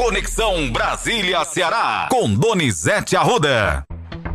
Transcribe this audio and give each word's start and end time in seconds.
Conexão 0.00 0.72
Brasília-Ceará, 0.72 2.08
com 2.10 2.32
Donizete 2.32 3.18
Arruda. 3.18 3.84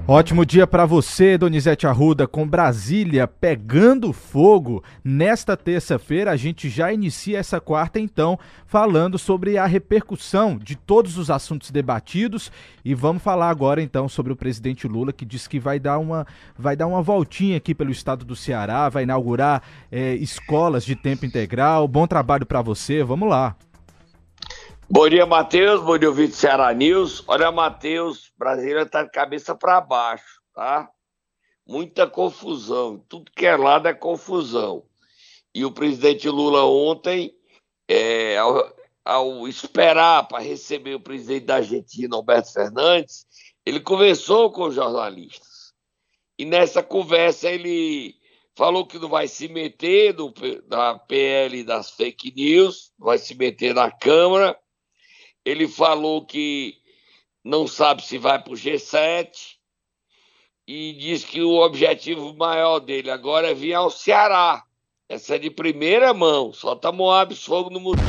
Ótimo 0.08 0.46
dia 0.46 0.68
para 0.68 0.86
você, 0.86 1.40
Donizete 1.40 1.88
Arruda, 1.88 2.28
com 2.28 2.48
Brasília 2.48 3.28
pegando 3.28 4.14
fogo. 4.14 4.84
Nesta 5.04 5.58
terça-feira, 5.58 6.30
a 6.30 6.36
gente 6.36 6.70
já 6.70 6.94
inicia 6.94 7.40
essa 7.40 7.60
quarta, 7.60 8.00
então, 8.00 8.38
falando 8.68 9.18
sobre 9.18 9.58
a 9.58 9.66
repercussão 9.66 10.56
de 10.56 10.76
todos 10.76 11.18
os 11.18 11.32
assuntos 11.32 11.72
debatidos. 11.72 12.52
E 12.86 12.94
vamos 12.94 13.24
falar 13.24 13.50
agora, 13.50 13.82
então, 13.82 14.08
sobre 14.08 14.32
o 14.32 14.36
presidente 14.36 14.88
Lula, 14.88 15.12
que 15.12 15.26
disse 15.26 15.50
que 15.50 15.60
vai 15.60 15.80
dar 15.80 15.98
uma, 15.98 16.28
vai 16.56 16.76
dar 16.76 16.86
uma 16.86 17.02
voltinha 17.02 17.58
aqui 17.58 17.74
pelo 17.74 17.90
estado 17.90 18.24
do 18.24 18.36
Ceará, 18.36 18.88
vai 18.88 19.02
inaugurar 19.02 19.64
é, 19.92 20.14
escolas 20.14 20.86
de 20.86 20.96
tempo 20.96 21.26
integral. 21.26 21.88
Bom 21.88 22.06
trabalho 22.06 22.46
para 22.46 22.62
você, 22.62 23.04
vamos 23.04 23.28
lá. 23.28 23.56
Bom 24.88 25.10
dia, 25.10 25.26
Matheus. 25.26 25.82
Bom 25.82 25.98
dia, 25.98 26.08
ouvinte 26.08 26.36
Ceará 26.36 26.72
News. 26.72 27.24
Olha, 27.28 27.52
Matheus, 27.52 28.32
Brasília 28.38 28.84
está 28.84 29.02
de 29.04 29.10
cabeça 29.10 29.56
para 29.56 29.82
baixo, 29.82 30.40
tá? 30.54 30.88
Muita 31.66 32.06
confusão. 32.06 33.04
Tudo 33.10 33.32
que 33.36 33.48
é 33.48 33.58
lado 33.58 33.88
é 33.88 33.96
confusão. 33.96 34.86
E 35.56 35.66
o 35.66 35.72
presidente 35.72 36.30
Lula 36.30 36.66
ontem, 36.66 37.36
é, 37.88 38.38
ao, 38.38 38.76
ao 39.04 39.48
esperar 39.48 40.28
para 40.28 40.44
receber 40.44 40.94
o 40.94 41.00
presidente 41.00 41.48
da 41.48 41.56
Argentina, 41.56 42.16
Alberto 42.16 42.54
Fernandes, 42.54 43.26
ele 43.66 43.80
conversou 43.80 44.52
com 44.52 44.66
os 44.66 44.76
jornalistas. 44.76 45.74
E 46.38 46.46
nessa 46.46 46.84
conversa 46.84 47.50
ele 47.50 48.14
falou 48.56 48.86
que 48.86 49.00
não 49.00 49.10
vai 49.10 49.28
se 49.28 49.48
meter 49.48 50.14
no, 50.14 50.32
na 50.70 51.00
PL 51.00 51.64
das 51.64 51.90
fake 51.90 52.32
news, 52.36 52.94
vai 53.00 53.18
se 53.18 53.34
meter 53.34 53.74
na 53.74 53.90
Câmara 53.90 54.56
ele 55.46 55.68
falou 55.68 56.26
que 56.26 56.76
não 57.44 57.68
sabe 57.68 58.04
se 58.04 58.18
vai 58.18 58.42
para 58.42 58.52
o 58.52 58.56
G7 58.56 59.30
e 60.68 60.94
diz 60.94 61.24
que 61.24 61.44
o 61.44 61.62
objetivo 61.62 62.34
maior 62.34 62.80
dele 62.80 63.12
agora 63.12 63.52
é 63.52 63.54
vir 63.54 63.76
ao 63.76 63.92
Ceará. 63.92 64.64
Essa 65.08 65.36
é 65.36 65.38
de 65.38 65.52
primeira 65.52 66.12
mão, 66.12 66.52
solta 66.52 66.92
Moab 66.92 67.36
fogo 67.36 67.70
no 67.70 67.80
motor. 67.80 68.04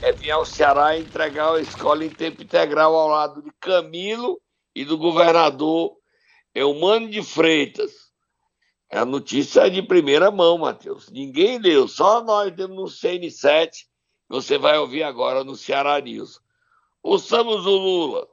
É 0.00 0.12
vir 0.12 0.30
ao 0.30 0.46
Ceará 0.46 0.96
e 0.96 1.00
entregar 1.00 1.52
a 1.52 1.60
escola 1.60 2.04
em 2.04 2.10
tempo 2.10 2.40
integral 2.40 2.94
ao 2.94 3.08
lado 3.08 3.42
de 3.42 3.50
Camilo 3.58 4.40
e 4.72 4.84
do 4.84 4.96
governador 4.96 5.96
Eumano 6.54 7.10
de 7.10 7.22
Freitas. 7.24 7.90
A 8.92 9.04
notícia 9.04 9.62
é 9.62 9.70
de 9.70 9.82
primeira 9.82 10.30
mão, 10.30 10.58
Matheus. 10.58 11.10
Ninguém 11.10 11.60
deu, 11.60 11.88
só 11.88 12.22
nós 12.22 12.54
demos 12.54 12.76
no 12.76 12.84
CN7 12.84 13.89
você 14.30 14.56
vai 14.56 14.78
ouvir 14.78 15.02
agora 15.02 15.42
no 15.42 15.56
Ceará 15.56 16.00
News. 16.00 16.40
Ouçamos 17.02 17.66
o 17.66 17.70
Lula. 17.70 18.28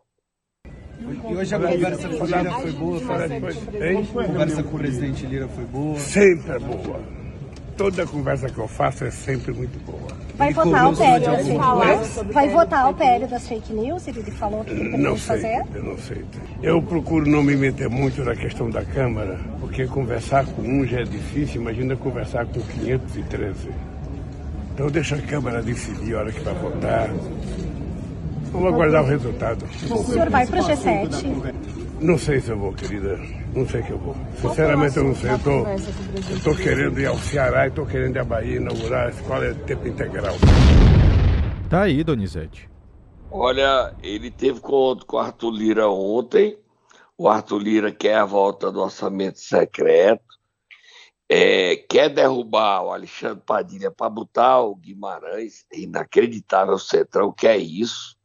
E 1.29 1.35
hoje 1.35 1.55
a 1.55 1.59
conversa 1.59 2.07
com 2.07 2.23
o 2.23 2.25
Lira 2.25 2.51
foi 2.51 2.71
boa, 2.71 2.99
A 2.99 4.27
conversa 4.27 4.63
com 4.63 4.75
o 4.75 4.79
presidente 4.79 5.25
Lira 5.25 5.47
foi 5.47 5.65
boa? 5.65 5.99
Sempre 5.99 6.51
é 6.51 6.59
boa. 6.59 6.99
Toda 7.75 8.05
conversa 8.07 8.49
que 8.49 8.57
eu 8.57 8.67
faço 8.67 9.05
é 9.05 9.11
sempre 9.11 9.51
muito 9.51 9.79
boa. 9.85 10.07
Vai 10.35 10.53
votar 10.53 10.91
o 10.91 10.95
PL 10.95 11.25
das 11.25 11.47
fake 11.47 11.59
news? 11.59 12.33
Vai 12.33 12.49
votar 12.49 12.89
o 12.89 12.93
PL 12.93 13.27
das 13.27 13.47
fake 13.47 13.73
news? 13.73 14.07
Ele 14.07 14.31
falou 14.31 14.63
que 14.63 14.71
ele 14.71 14.97
não 14.97 15.17
sei, 15.17 15.27
fazer? 15.27 15.63
Eu 15.73 15.83
não 15.83 15.97
sei. 15.97 16.25
Eu 16.61 16.81
procuro 16.81 17.27
não 17.27 17.43
me 17.43 17.55
meter 17.55 17.89
muito 17.89 18.23
na 18.23 18.35
questão 18.35 18.69
da 18.69 18.83
Câmara, 18.83 19.39
porque 19.59 19.85
conversar 19.87 20.45
com 20.45 20.61
um 20.61 20.85
já 20.85 21.01
é 21.01 21.03
difícil, 21.03 21.61
imagina 21.61 21.95
conversar 21.95 22.45
com 22.47 22.61
513. 22.61 23.69
Então 24.77 24.91
deixa 24.91 25.15
a 25.15 25.21
Câmara 25.23 25.63
decidir 25.63 26.13
a 26.13 26.19
hora 26.19 26.31
que 26.31 26.39
vai 26.39 26.53
votar. 26.53 27.09
Vamos 28.51 28.71
aguardar 28.71 29.03
o 29.03 29.07
resultado. 29.07 29.65
O 29.65 30.03
senhor 30.03 30.29
vai 30.29 30.45
para 30.45 30.61
o 30.61 30.63
G7? 30.63 31.55
Não 31.99 32.15
sei 32.15 32.39
se 32.39 32.51
eu 32.51 32.59
vou, 32.59 32.71
querida. 32.73 33.19
Não 33.55 33.67
sei 33.67 33.81
que 33.81 33.89
eu 33.89 33.97
vou. 33.97 34.15
Sinceramente, 34.39 34.97
eu 34.97 35.05
não 35.05 35.15
sei. 35.15 35.31
Eu 35.31 36.37
estou 36.37 36.55
querendo 36.55 36.99
ir 36.99 37.07
ao 37.07 37.17
Ceará 37.17 37.65
e 37.65 37.69
estou 37.69 37.87
querendo 37.87 38.17
ir 38.17 38.19
à 38.19 38.23
Bahia 38.23 38.57
inaugurar 38.57 39.07
a 39.07 39.09
escola 39.09 39.51
de 39.51 39.59
tempo 39.63 39.87
integral. 39.87 40.35
Tá 41.71 41.81
aí, 41.81 42.03
Donizete. 42.03 42.69
Olha, 43.31 43.95
ele 44.03 44.29
teve 44.29 44.59
conto 44.59 45.07
com 45.07 45.17
o 45.17 45.19
Arthur 45.19 45.49
Lira 45.49 45.89
ontem. 45.89 46.55
O 47.17 47.27
Arthur 47.27 47.57
Lira 47.57 47.91
quer 47.91 48.17
a 48.17 48.25
volta 48.25 48.71
do 48.71 48.79
orçamento 48.79 49.39
secreto 49.39 50.26
é, 51.29 51.75
quer 51.75 52.09
derrubar 52.09 52.83
o 52.83 52.91
Alexandre 52.91 53.43
Padilha 53.45 53.91
para 53.91 54.09
botar 54.09 54.61
o 54.61 54.75
Guimarães, 54.75 55.65
é 55.71 55.79
inacreditável 55.79 56.75
o 56.75 56.79
Centrão 56.79 57.31
que 57.31 57.47
é 57.47 57.57
isso. 57.57 58.15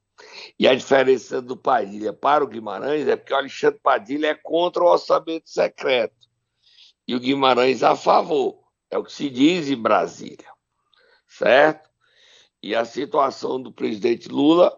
E 0.58 0.68
a 0.68 0.74
diferença 0.74 1.42
do 1.42 1.56
Padilha 1.56 2.12
para 2.12 2.44
o 2.44 2.46
Guimarães 2.46 3.08
é 3.08 3.16
porque 3.16 3.34
o 3.34 3.36
Alexandre 3.36 3.80
Padilha 3.82 4.28
é 4.28 4.34
contra 4.34 4.82
o 4.84 4.86
orçamento 4.86 5.50
secreto 5.50 6.28
e 7.06 7.14
o 7.14 7.20
Guimarães 7.20 7.82
a 7.82 7.96
favor. 7.96 8.62
É 8.88 8.96
o 8.96 9.04
que 9.04 9.12
se 9.12 9.28
diz 9.28 9.68
em 9.68 9.76
Brasília, 9.76 10.52
certo? 11.26 11.90
E 12.62 12.74
a 12.74 12.84
situação 12.84 13.60
do 13.60 13.72
presidente 13.72 14.28
Lula, 14.28 14.72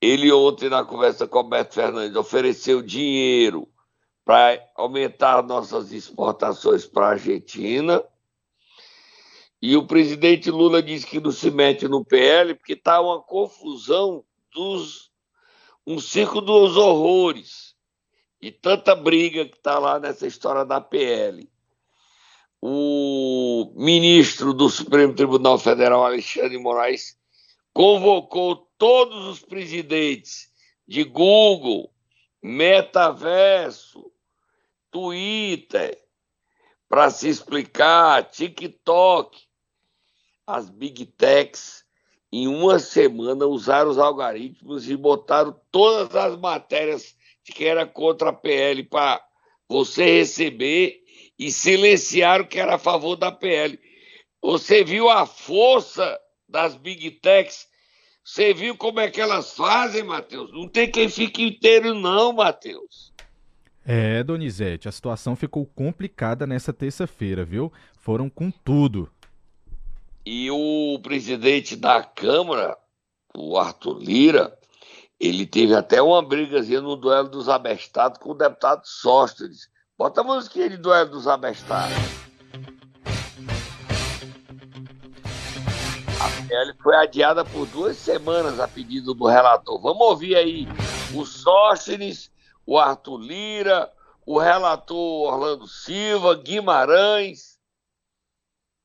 ele 0.00 0.30
ontem 0.30 0.68
na 0.68 0.84
conversa 0.84 1.26
com 1.26 1.38
o 1.38 1.42
Alberto 1.42 1.74
Fernandes 1.74 2.16
ofereceu 2.16 2.82
dinheiro 2.82 3.66
para 4.26 4.60
aumentar 4.74 5.40
nossas 5.44 5.92
exportações 5.92 6.84
para 6.84 7.06
a 7.06 7.10
Argentina. 7.10 8.02
E 9.62 9.76
o 9.76 9.86
presidente 9.86 10.50
Lula 10.50 10.82
disse 10.82 11.06
que 11.06 11.20
não 11.20 11.30
se 11.30 11.48
mete 11.48 11.86
no 11.86 12.04
PL 12.04 12.56
porque 12.56 12.72
está 12.72 13.00
uma 13.00 13.22
confusão 13.22 14.24
dos 14.52 15.12
um 15.86 16.00
circo 16.00 16.40
dos 16.40 16.76
horrores 16.76 17.76
e 18.42 18.50
tanta 18.50 18.96
briga 18.96 19.44
que 19.46 19.56
está 19.56 19.78
lá 19.78 20.00
nessa 20.00 20.26
história 20.26 20.64
da 20.64 20.80
PL. 20.80 21.48
O 22.60 23.72
ministro 23.76 24.52
do 24.52 24.68
Supremo 24.68 25.14
Tribunal 25.14 25.56
Federal, 25.56 26.04
Alexandre 26.04 26.58
Moraes, 26.58 27.16
convocou 27.72 28.68
todos 28.76 29.28
os 29.28 29.38
presidentes 29.38 30.50
de 30.88 31.04
Google, 31.04 31.92
Metaverso, 32.42 34.10
Twitter, 34.96 36.02
para 36.88 37.10
se 37.10 37.28
explicar, 37.28 38.30
TikTok. 38.30 39.38
As 40.46 40.70
big 40.70 41.04
techs, 41.04 41.84
em 42.32 42.48
uma 42.48 42.78
semana, 42.78 43.44
usaram 43.44 43.90
os 43.90 43.98
algoritmos 43.98 44.88
e 44.88 44.96
botaram 44.96 45.60
todas 45.70 46.16
as 46.16 46.38
matérias 46.38 47.14
que 47.44 47.66
era 47.66 47.86
contra 47.86 48.30
a 48.30 48.32
PL 48.32 48.84
para 48.84 49.22
você 49.68 50.04
receber 50.04 51.02
e 51.38 51.50
silenciaram 51.50 52.46
que 52.46 52.58
era 52.58 52.76
a 52.76 52.78
favor 52.78 53.16
da 53.16 53.30
PL. 53.30 53.78
Você 54.40 54.82
viu 54.82 55.10
a 55.10 55.26
força 55.26 56.18
das 56.48 56.74
big 56.74 57.10
techs? 57.20 57.68
Você 58.24 58.54
viu 58.54 58.74
como 58.78 59.00
é 59.00 59.10
que 59.10 59.20
elas 59.20 59.54
fazem, 59.54 60.04
Matheus? 60.04 60.50
Não 60.54 60.66
tem 60.66 60.90
quem 60.90 61.10
fique 61.10 61.42
inteiro, 61.42 61.92
não, 61.92 62.32
Matheus. 62.32 63.14
É, 63.88 64.24
Donizete, 64.24 64.88
a 64.88 64.92
situação 64.92 65.36
ficou 65.36 65.64
complicada 65.64 66.44
nessa 66.44 66.72
terça-feira, 66.72 67.44
viu? 67.44 67.72
Foram 67.96 68.28
com 68.28 68.50
tudo. 68.50 69.08
E 70.24 70.50
o 70.50 70.98
presidente 71.00 71.76
da 71.76 72.02
Câmara, 72.02 72.76
o 73.32 73.56
Arthur 73.56 74.00
Lira, 74.00 74.58
ele 75.20 75.46
teve 75.46 75.72
até 75.72 76.02
uma 76.02 76.20
brigazinha 76.20 76.80
no 76.80 76.96
duelo 76.96 77.28
dos 77.28 77.48
abestados 77.48 78.18
com 78.18 78.30
o 78.30 78.34
deputado 78.34 78.82
Sóstenes. 78.84 79.68
Bota 79.96 80.20
a 80.20 80.24
musiquinha 80.24 80.68
de 80.68 80.78
duelo 80.78 81.10
dos 81.10 81.28
abestados. 81.28 81.96
A 86.20 86.48
PL 86.48 86.74
foi 86.82 86.96
adiada 86.96 87.44
por 87.44 87.66
duas 87.68 87.96
semanas 87.96 88.58
a 88.58 88.66
pedido 88.66 89.14
do 89.14 89.28
relator. 89.28 89.80
Vamos 89.80 90.08
ouvir 90.08 90.34
aí 90.34 90.66
o 91.14 91.24
Sóstenes 91.24 92.34
o 92.66 92.78
Arthur 92.78 93.18
Lira, 93.18 93.92
o 94.26 94.38
relator 94.38 95.32
Orlando 95.32 95.68
Silva, 95.68 96.34
Guimarães. 96.34 97.56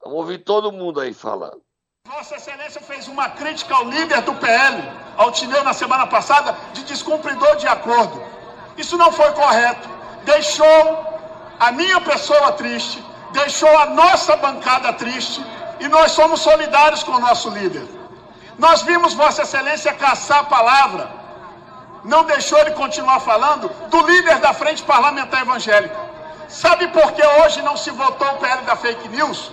Vamos 0.03 0.19
ouvir 0.19 0.37
todo 0.39 0.71
mundo 0.71 0.99
aí 0.99 1.13
falando. 1.13 1.61
Vossa 2.07 2.35
Excelência 2.35 2.81
fez 2.81 3.07
uma 3.07 3.29
crítica 3.29 3.75
ao 3.75 3.85
líder 3.85 4.21
do 4.21 4.35
PL, 4.35 4.83
ao 5.17 5.31
Tineu, 5.31 5.63
na 5.63 5.73
semana 5.73 6.05
passada, 6.05 6.55
de 6.73 6.83
descumpridor 6.83 7.55
de 7.57 7.67
acordo. 7.67 8.21
Isso 8.77 8.97
não 8.97 9.11
foi 9.11 9.31
correto. 9.33 9.87
Deixou 10.25 10.65
a 11.59 11.71
minha 11.71 11.99
pessoa 12.01 12.51
triste, 12.53 13.03
deixou 13.33 13.69
a 13.79 13.87
nossa 13.87 14.35
bancada 14.35 14.93
triste 14.93 15.43
e 15.79 15.87
nós 15.87 16.11
somos 16.11 16.41
solidários 16.41 17.03
com 17.03 17.13
o 17.13 17.19
nosso 17.19 17.49
líder. 17.49 17.87
Nós 18.57 18.83
vimos 18.83 19.13
Vossa 19.13 19.43
Excelência 19.43 19.93
caçar 19.93 20.39
a 20.39 20.43
palavra 20.43 21.20
não 22.03 22.23
deixou 22.23 22.57
ele 22.59 22.71
continuar 22.71 23.19
falando 23.19 23.69
do 23.89 24.07
líder 24.07 24.37
da 24.39 24.53
frente 24.53 24.83
parlamentar 24.83 25.41
evangélica. 25.41 25.95
Sabe 26.47 26.87
por 26.89 27.11
que 27.13 27.25
hoje 27.25 27.61
não 27.61 27.77
se 27.77 27.91
votou 27.91 28.27
o 28.27 28.37
PL 28.37 28.61
da 28.63 28.75
fake 28.75 29.07
news? 29.09 29.51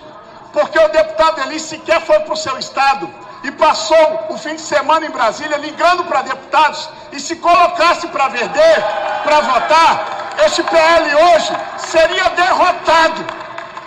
Porque 0.51 0.77
o 0.79 0.89
deputado 0.89 1.41
Eli 1.41 1.59
sequer 1.59 2.01
foi 2.01 2.19
para 2.19 2.33
o 2.33 2.37
seu 2.37 2.57
estado 2.57 3.09
e 3.43 3.51
passou 3.51 4.25
o 4.29 4.37
fim 4.37 4.55
de 4.55 4.61
semana 4.61 5.05
em 5.05 5.11
Brasília 5.11 5.57
ligando 5.57 6.03
para 6.05 6.23
deputados 6.23 6.89
e 7.11 7.19
se 7.19 7.35
colocasse 7.37 8.07
para 8.07 8.27
vender, 8.27 8.83
para 9.23 9.39
votar, 9.41 10.19
este 10.45 10.63
PL 10.63 11.15
hoje 11.15 11.51
seria 11.77 12.29
derrotado. 12.29 13.25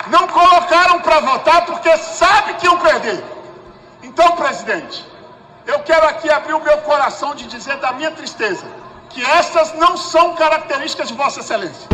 Não 0.08 0.26
colocaram 0.29 1.00
para 1.00 1.20
votar 1.20 1.67
porque 1.67 1.97
sabe 1.99 2.55
que 2.55 2.67
iam 2.67 2.79
perder. 2.79 3.23
Então, 4.03 4.32
presidente, 4.32 5.06
eu 5.67 5.81
quero 5.81 6.06
aqui 6.06 6.29
abrir 6.31 6.55
o 6.55 6.62
meu 6.62 6.79
coração 6.79 7.35
de 7.35 7.47
dizer 7.47 7.76
da 7.79 7.93
minha 7.93 8.11
tristeza 8.11 8.67
que 9.11 9.23
essas 9.23 9.75
não 9.79 9.97
são 9.97 10.35
características 10.35 11.09
de 11.09 11.14
Vossa 11.14 11.41
Excelência. 11.41 11.88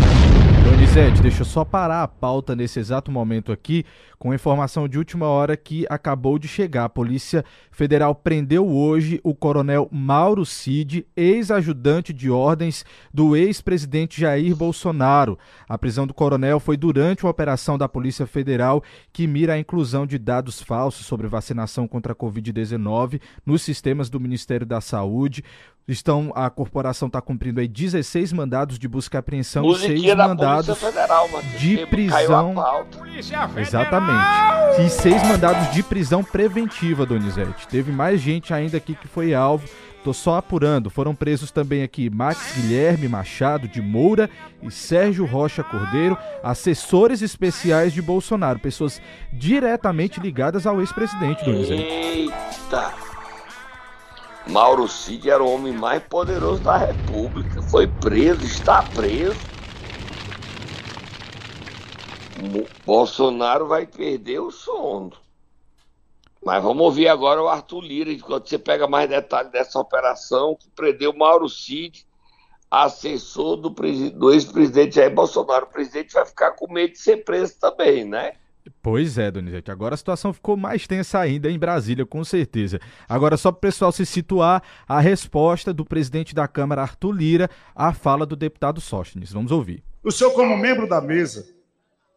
Donizete, 0.64 1.20
deixa 1.20 1.42
eu 1.42 1.44
só 1.44 1.64
parar 1.64 2.02
a 2.02 2.08
pauta 2.08 2.54
nesse 2.54 2.78
exato 2.78 3.10
momento 3.10 3.50
aqui 3.50 3.84
com 4.18 4.34
informação 4.34 4.88
de 4.88 4.98
última 4.98 5.26
hora 5.26 5.56
que 5.56 5.86
acabou 5.88 6.38
de 6.38 6.48
chegar. 6.48 6.84
A 6.84 6.88
Polícia 6.88 7.44
Federal 7.70 8.14
prendeu 8.14 8.68
hoje 8.68 9.20
o 9.22 9.34
coronel 9.34 9.88
Mauro 9.92 10.44
Cid, 10.44 11.06
ex-ajudante 11.16 12.12
de 12.12 12.30
ordens 12.30 12.84
do 13.12 13.36
ex-presidente 13.36 14.20
Jair 14.20 14.56
Bolsonaro. 14.56 15.38
A 15.68 15.78
prisão 15.78 16.06
do 16.06 16.14
coronel 16.14 16.58
foi 16.58 16.76
durante 16.76 17.24
uma 17.24 17.30
operação 17.30 17.78
da 17.78 17.88
Polícia 17.88 18.26
Federal 18.26 18.82
que 19.12 19.26
mira 19.26 19.54
a 19.54 19.58
inclusão 19.58 20.06
de 20.06 20.18
dados 20.18 20.60
falsos 20.60 21.06
sobre 21.06 21.28
vacinação 21.28 21.86
contra 21.86 22.12
a 22.12 22.16
Covid-19 22.16 23.20
nos 23.46 23.62
sistemas 23.62 24.10
do 24.10 24.18
Ministério 24.18 24.66
da 24.66 24.80
Saúde. 24.80 25.44
Estão, 25.88 26.30
a 26.34 26.50
corporação 26.50 27.06
está 27.06 27.18
cumprindo 27.18 27.60
aí 27.60 27.66
16 27.66 28.34
mandados 28.34 28.78
de 28.78 28.86
busca 28.86 29.16
e 29.16 29.18
apreensão 29.18 29.64
e 29.70 29.74
seis 29.78 30.14
mandados 30.14 30.78
Federal, 30.78 31.26
de 31.58 31.86
prisão. 31.86 32.54
Exatamente. 33.56 34.82
E 34.84 34.90
seis 34.90 35.22
mandados 35.26 35.72
de 35.72 35.82
prisão 35.82 36.22
preventiva, 36.22 37.06
Donizete. 37.06 37.66
Teve 37.68 37.90
mais 37.90 38.20
gente 38.20 38.52
ainda 38.52 38.76
aqui 38.76 38.94
que 38.94 39.08
foi 39.08 39.32
alvo. 39.32 39.66
Tô 40.04 40.12
só 40.12 40.36
apurando. 40.36 40.90
Foram 40.90 41.14
presos 41.14 41.50
também 41.50 41.82
aqui 41.82 42.10
Max 42.10 42.52
Guilherme 42.54 43.08
Machado 43.08 43.66
de 43.66 43.80
Moura 43.80 44.28
e 44.62 44.70
Sérgio 44.70 45.24
Rocha 45.24 45.64
Cordeiro, 45.64 46.16
assessores 46.42 47.22
especiais 47.22 47.94
de 47.94 48.02
Bolsonaro, 48.02 48.58
pessoas 48.58 49.00
diretamente 49.32 50.20
ligadas 50.20 50.66
ao 50.66 50.80
ex-presidente, 50.80 51.44
Donizete. 51.44 51.82
Eita! 51.82 53.07
Mauro 54.50 54.88
Cid 54.88 55.28
era 55.28 55.42
o 55.42 55.50
homem 55.50 55.72
mais 55.72 56.02
poderoso 56.04 56.62
da 56.62 56.76
República. 56.76 57.62
Foi 57.62 57.86
preso, 57.86 58.44
está 58.44 58.82
preso. 58.82 59.36
Bolsonaro 62.84 63.66
vai 63.66 63.86
perder 63.86 64.40
o 64.40 64.50
sono. 64.50 65.12
Mas 66.42 66.62
vamos 66.62 66.82
ouvir 66.82 67.08
agora 67.08 67.42
o 67.42 67.48
Arthur 67.48 67.80
Lira, 67.80 68.10
enquanto 68.10 68.48
você 68.48 68.58
pega 68.58 68.86
mais 68.86 69.10
detalhes 69.10 69.52
dessa 69.52 69.78
operação 69.78 70.54
que 70.54 70.70
prendeu 70.70 71.12
Mauro 71.12 71.48
Cid, 71.48 72.06
assessor 72.70 73.56
do, 73.56 73.68
do 73.68 74.32
ex-presidente 74.32 74.96
Jair 74.96 75.14
Bolsonaro. 75.14 75.66
O 75.66 75.70
presidente 75.70 76.14
vai 76.14 76.24
ficar 76.24 76.52
com 76.52 76.72
medo 76.72 76.92
de 76.92 76.98
ser 76.98 77.24
preso 77.24 77.58
também, 77.58 78.04
né? 78.04 78.34
Pois 78.82 79.18
é, 79.18 79.30
Donizete. 79.30 79.70
Agora 79.70 79.94
a 79.94 79.98
situação 79.98 80.32
ficou 80.32 80.56
mais 80.56 80.86
tensa 80.86 81.18
ainda 81.18 81.50
em 81.50 81.58
Brasília, 81.58 82.06
com 82.06 82.22
certeza. 82.24 82.80
Agora, 83.08 83.36
só 83.36 83.50
para 83.50 83.58
o 83.58 83.60
pessoal 83.60 83.92
se 83.92 84.04
situar, 84.06 84.62
a 84.86 85.00
resposta 85.00 85.72
do 85.72 85.84
presidente 85.84 86.34
da 86.34 86.48
Câmara, 86.48 86.82
Arthur 86.82 87.12
Lira, 87.12 87.50
à 87.74 87.92
fala 87.92 88.24
do 88.24 88.36
deputado 88.36 88.80
Sóstenes. 88.80 89.32
Vamos 89.32 89.52
ouvir. 89.52 89.82
O 90.02 90.10
senhor, 90.10 90.32
como 90.32 90.56
membro 90.56 90.88
da 90.88 91.00
mesa, 91.00 91.46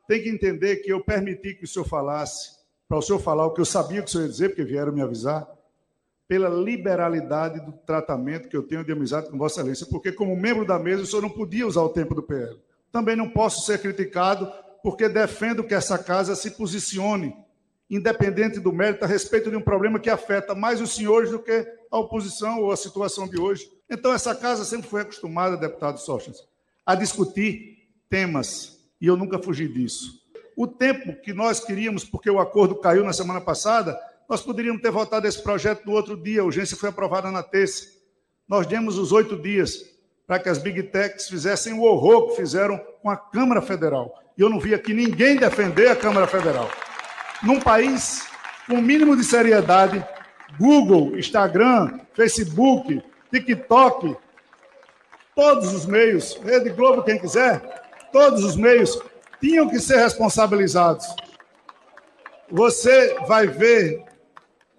tem 0.07 0.21
que 0.21 0.29
entender 0.29 0.77
que 0.77 0.91
eu 0.91 1.03
permiti 1.03 1.53
que 1.53 1.65
o 1.65 1.67
senhor 1.67 1.85
falasse, 1.85 2.59
para 2.87 2.97
o 2.97 3.01
senhor 3.01 3.19
falar 3.19 3.45
o 3.45 3.53
que 3.53 3.61
eu 3.61 3.65
sabia 3.65 4.01
que 4.01 4.09
o 4.09 4.11
senhor 4.11 4.25
ia 4.25 4.29
dizer, 4.29 4.49
porque 4.49 4.63
vieram 4.63 4.91
me 4.91 5.01
avisar, 5.01 5.47
pela 6.27 6.47
liberalidade 6.47 7.59
do 7.59 7.73
tratamento 7.73 8.47
que 8.47 8.55
eu 8.55 8.63
tenho 8.63 8.85
de 8.85 8.91
amizade 8.93 9.29
com 9.29 9.37
Vossa 9.37 9.59
Excelência, 9.59 9.85
porque, 9.89 10.13
como 10.13 10.35
membro 10.35 10.65
da 10.65 10.79
mesa, 10.79 11.03
o 11.03 11.05
senhor 11.05 11.21
não 11.21 11.29
podia 11.29 11.67
usar 11.67 11.81
o 11.81 11.89
tempo 11.89 12.15
do 12.15 12.23
PL. 12.23 12.57
Também 12.91 13.15
não 13.15 13.29
posso 13.29 13.65
ser 13.65 13.81
criticado 13.81 14.49
porque 14.83 15.07
defendo 15.07 15.63
que 15.63 15.73
essa 15.73 15.97
casa 15.97 16.35
se 16.35 16.51
posicione, 16.51 17.35
independente 17.89 18.59
do 18.59 18.71
mérito, 18.71 19.03
a 19.03 19.07
respeito 19.07 19.49
de 19.49 19.55
um 19.55 19.61
problema 19.61 19.99
que 19.99 20.09
afeta 20.09 20.55
mais 20.55 20.79
os 20.79 20.95
senhores 20.95 21.29
do 21.29 21.39
que 21.39 21.67
a 21.91 21.97
oposição 21.97 22.61
ou 22.61 22.71
a 22.71 22.77
situação 22.77 23.27
de 23.27 23.39
hoje. 23.39 23.69
Então, 23.89 24.13
essa 24.13 24.33
casa 24.33 24.63
sempre 24.63 24.89
foi 24.89 25.01
acostumada, 25.01 25.57
deputado 25.57 25.99
Sócrates, 25.99 26.41
a 26.85 26.95
discutir 26.95 27.89
temas, 28.09 28.79
e 28.99 29.07
eu 29.07 29.17
nunca 29.17 29.37
fugi 29.37 29.67
disso. 29.67 30.21
O 30.55 30.65
tempo 30.67 31.19
que 31.21 31.33
nós 31.33 31.59
queríamos, 31.59 32.05
porque 32.05 32.29
o 32.29 32.39
acordo 32.39 32.75
caiu 32.75 33.03
na 33.03 33.13
semana 33.13 33.41
passada, 33.41 33.99
nós 34.29 34.41
poderíamos 34.41 34.81
ter 34.81 34.91
votado 34.91 35.27
esse 35.27 35.41
projeto 35.41 35.85
no 35.85 35.91
outro 35.91 36.15
dia, 36.15 36.41
a 36.41 36.45
urgência 36.45 36.77
foi 36.77 36.89
aprovada 36.89 37.29
na 37.29 37.43
terça. 37.43 37.87
Nós 38.47 38.65
demos 38.65 38.97
os 38.97 39.11
oito 39.11 39.37
dias 39.37 39.91
para 40.25 40.39
que 40.39 40.47
as 40.47 40.57
Big 40.57 40.83
Techs 40.83 41.27
fizessem 41.27 41.73
o 41.73 41.81
horror 41.81 42.29
que 42.29 42.37
fizeram 42.37 42.77
com 43.01 43.09
a 43.09 43.17
Câmara 43.17 43.61
Federal 43.61 44.20
e 44.37 44.41
eu 44.41 44.49
não 44.49 44.59
vi 44.59 44.73
aqui 44.73 44.93
ninguém 44.93 45.35
defender 45.35 45.89
a 45.89 45.95
Câmara 45.95 46.27
Federal. 46.27 46.69
Num 47.43 47.59
país 47.59 48.27
com 48.67 48.75
o 48.75 48.81
mínimo 48.81 49.15
de 49.15 49.23
seriedade, 49.23 50.03
Google, 50.57 51.17
Instagram, 51.17 51.99
Facebook, 52.13 53.03
TikTok, 53.31 54.15
todos 55.35 55.73
os 55.73 55.85
meios, 55.85 56.35
Rede 56.43 56.69
Globo, 56.69 57.03
quem 57.03 57.17
quiser, 57.17 57.61
todos 58.11 58.43
os 58.43 58.55
meios 58.55 59.01
tinham 59.39 59.67
que 59.69 59.79
ser 59.79 59.97
responsabilizados. 59.97 61.07
Você 62.49 63.15
vai 63.27 63.47
ver 63.47 64.03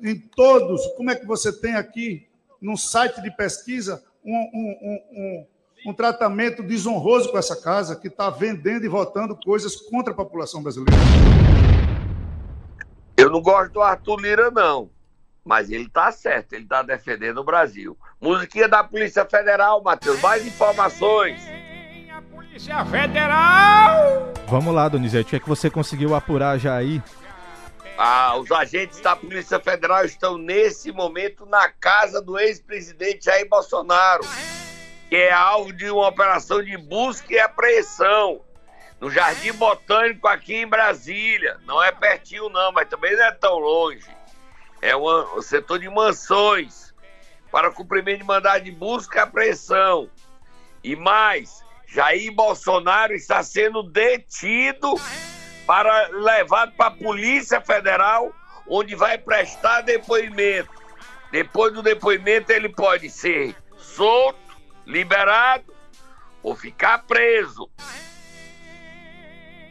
em 0.03 0.19
todos, 0.19 0.87
como 0.97 1.11
é 1.11 1.15
que 1.15 1.27
você 1.27 1.53
tem 1.53 1.75
aqui, 1.75 2.29
num 2.61 2.77
site 2.77 3.21
de 3.23 3.31
pesquisa, 3.35 4.05
um, 4.25 4.35
um, 4.35 5.01
um, 5.13 5.47
um 5.85 5.93
tratamento 5.93 6.63
desonroso 6.63 7.31
com 7.31 7.39
essa 7.39 7.57
casa 7.57 7.97
que 7.97 8.09
está 8.09 8.31
vendendo 8.31 8.85
e 8.85 8.89
votando 8.89 9.37
coisas 9.37 9.77
contra 9.77 10.13
a 10.13 10.17
população 10.17 10.63
brasileira. 10.63 10.93
Eu 13.17 13.31
não 13.31 13.41
gosto 13.41 13.73
do 13.73 13.83
Arthur 13.83 14.21
Lira, 14.21 14.51
não. 14.51 14.91
Mas 15.45 15.71
ele 15.71 15.85
está 15.85 16.13
certo, 16.13 16.53
ele 16.53 16.65
está 16.65 16.83
defendendo 16.83 17.39
o 17.39 17.45
Brasil. 17.45 17.97
Musiquinha 18.21 18.69
da 18.69 18.85
Polícia 18.85 19.25
Federal, 19.25 19.83
Matheus. 19.83 20.21
Mais 20.21 20.47
informações. 20.47 21.41
A 22.15 22.23
Polícia 22.23 22.85
Federal! 22.85 24.33
Vamos 24.47 24.73
lá, 24.73 24.89
Donizete. 24.89 25.27
O 25.27 25.31
que 25.31 25.37
é 25.37 25.41
que 25.41 25.49
você 25.49 25.69
conseguiu 25.69 26.15
apurar 26.15 26.59
já 26.59 26.77
aí? 26.77 27.03
Ah, 27.99 28.37
os 28.37 28.51
agentes 28.53 29.01
da 29.01 29.17
Polícia 29.17 29.59
Federal 29.59 30.05
estão 30.05 30.39
nesse 30.39 30.93
momento 30.93 31.45
na 31.45 31.69
casa 31.69 32.23
do 32.23 32.39
ex-presidente 32.39 33.25
Jair 33.25 33.49
Bolsonaro 33.49 34.23
que 35.13 35.17
é 35.17 35.31
alvo 35.31 35.75
de 35.75 35.91
uma 35.91 36.09
operação 36.09 36.63
de 36.63 36.75
busca 36.75 37.35
e 37.35 37.39
apreensão 37.39 38.41
no 38.99 39.11
Jardim 39.11 39.53
Botânico 39.53 40.27
aqui 40.27 40.55
em 40.55 40.67
Brasília. 40.67 41.61
Não 41.67 41.83
é 41.83 41.93
pertinho 41.93 42.49
não, 42.49 42.73
mas 42.73 42.89
também 42.89 43.15
não 43.15 43.25
é 43.27 43.31
tão 43.31 43.59
longe. 43.59 44.09
É 44.81 44.97
um 44.97 45.43
setor 45.43 45.79
de 45.81 45.91
mansões 45.91 46.95
para 47.51 47.71
cumprimento 47.71 48.21
de 48.21 48.25
mandado 48.25 48.65
de 48.65 48.71
busca 48.71 49.19
e 49.19 49.21
apreensão. 49.21 50.09
E 50.83 50.97
mais, 50.97 51.63
Jair 51.87 52.33
Bolsonaro 52.33 53.13
está 53.13 53.43
sendo 53.43 53.83
detido 53.83 54.99
para 55.67 56.09
levado 56.09 56.73
para 56.73 56.87
a 56.87 56.91
Polícia 56.91 57.61
Federal, 57.61 58.33
onde 58.67 58.95
vai 58.95 59.19
prestar 59.19 59.83
depoimento. 59.83 60.71
Depois 61.31 61.75
do 61.75 61.83
depoimento 61.83 62.51
ele 62.51 62.71
pode 62.71 63.11
ser 63.11 63.55
solto 63.77 64.42
liberado 64.87 65.73
ou 66.43 66.57
ficar 66.57 67.05
preso. 67.05 67.69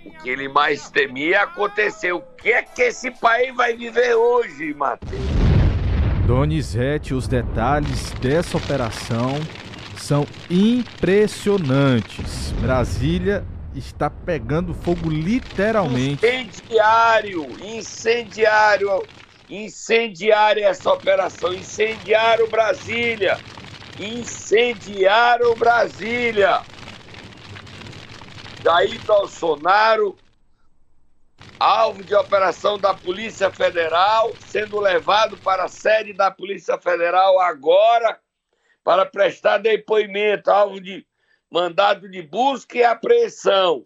O 0.05 0.11
que 0.21 0.29
ele 0.29 0.47
mais 0.47 0.89
temia 0.89 1.43
aconteceu. 1.43 2.17
O 2.17 2.35
que 2.35 2.51
é 2.51 2.63
que 2.63 2.81
esse 2.83 3.11
país 3.11 3.55
vai 3.55 3.75
viver 3.75 4.15
hoje, 4.15 4.73
Matheus? 4.73 5.21
Donizete, 6.25 7.13
os 7.13 7.27
detalhes 7.27 8.11
dessa 8.13 8.57
operação 8.57 9.39
são 9.97 10.25
impressionantes. 10.49 12.51
Brasília 12.53 13.45
está 13.75 14.09
pegando 14.09 14.73
fogo 14.73 15.09
literalmente. 15.09 16.25
Incendiário, 16.25 17.47
incendiário, 17.63 19.03
incendiário 19.49 20.63
essa 20.63 20.91
operação, 20.91 21.53
incendiário 21.53 22.49
Brasília 22.49 23.37
incendiaram 24.01 25.55
Brasília. 25.55 26.61
Jair 28.63 29.01
Bolsonaro, 29.05 30.19
alvo 31.59 32.03
de 32.03 32.15
operação 32.15 32.79
da 32.79 32.93
Polícia 32.93 33.51
Federal, 33.51 34.35
sendo 34.39 34.79
levado 34.79 35.37
para 35.37 35.65
a 35.65 35.69
sede 35.69 36.13
da 36.13 36.31
Polícia 36.31 36.77
Federal 36.79 37.39
agora 37.39 38.19
para 38.83 39.05
prestar 39.05 39.59
depoimento, 39.59 40.49
alvo 40.49 40.81
de 40.81 41.05
mandado 41.49 42.09
de 42.09 42.21
busca 42.21 42.77
e 42.77 42.83
apreensão. 42.83 43.83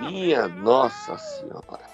Minha 0.00 0.48
Nossa 0.48 1.18
Senhora. 1.18 1.93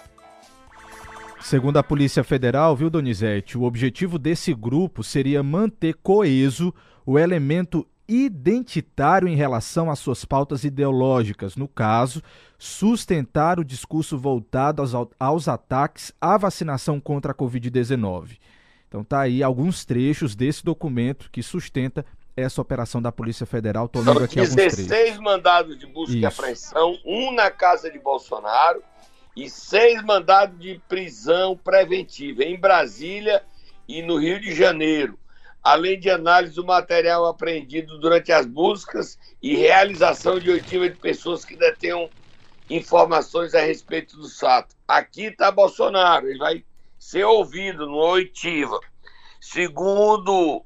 Segundo 1.40 1.78
a 1.78 1.82
Polícia 1.82 2.22
Federal, 2.22 2.76
viu, 2.76 2.90
Donizete, 2.90 3.56
o 3.56 3.62
objetivo 3.62 4.18
desse 4.18 4.52
grupo 4.54 5.02
seria 5.02 5.42
manter 5.42 5.94
coeso 5.94 6.72
o 7.04 7.18
elemento 7.18 7.86
identitário 8.06 9.26
em 9.26 9.36
relação 9.36 9.90
às 9.90 9.98
suas 9.98 10.24
pautas 10.24 10.64
ideológicas, 10.64 11.56
no 11.56 11.66
caso, 11.66 12.22
sustentar 12.58 13.58
o 13.58 13.64
discurso 13.64 14.18
voltado 14.18 14.82
aos, 14.82 14.92
aos 15.18 15.48
ataques 15.48 16.12
à 16.20 16.36
vacinação 16.36 17.00
contra 17.00 17.32
a 17.32 17.34
Covid-19. 17.34 18.38
Então 18.88 19.04
tá 19.04 19.20
aí 19.20 19.42
alguns 19.42 19.84
trechos 19.84 20.34
desse 20.34 20.64
documento 20.64 21.30
que 21.30 21.42
sustenta 21.42 22.04
essa 22.36 22.60
operação 22.60 23.00
da 23.00 23.12
Polícia 23.12 23.46
Federal. 23.46 23.88
Tô 23.88 24.00
lendo 24.00 24.24
aqui 24.24 24.36
16 24.36 25.18
mandados 25.18 25.78
de 25.78 25.86
busca 25.86 26.12
Isso. 26.12 26.18
e 26.18 26.26
apreensão, 26.26 26.98
um 27.04 27.32
na 27.32 27.50
casa 27.50 27.90
de 27.90 27.98
Bolsonaro 27.98 28.82
e 29.36 29.48
seis 29.48 30.02
mandados 30.02 30.58
de 30.58 30.82
prisão 30.88 31.56
preventiva 31.56 32.42
em 32.42 32.58
Brasília 32.58 33.42
e 33.86 34.02
no 34.02 34.16
Rio 34.16 34.40
de 34.40 34.54
Janeiro, 34.54 35.18
além 35.62 35.98
de 35.98 36.10
análise 36.10 36.54
do 36.54 36.64
material 36.64 37.26
apreendido 37.26 37.98
durante 37.98 38.32
as 38.32 38.46
buscas 38.46 39.18
e 39.42 39.56
realização 39.56 40.40
de 40.40 40.50
oitiva 40.50 40.88
de 40.88 40.96
pessoas 40.96 41.44
que 41.44 41.56
detenham 41.56 42.10
informações 42.68 43.54
a 43.54 43.60
respeito 43.60 44.16
do 44.16 44.28
fato. 44.28 44.74
Aqui 44.86 45.24
está 45.24 45.50
Bolsonaro, 45.50 46.28
ele 46.28 46.38
vai 46.38 46.64
ser 46.98 47.24
ouvido 47.24 47.86
no 47.86 47.96
oitiva. 47.96 48.78
Segundo 49.40 50.64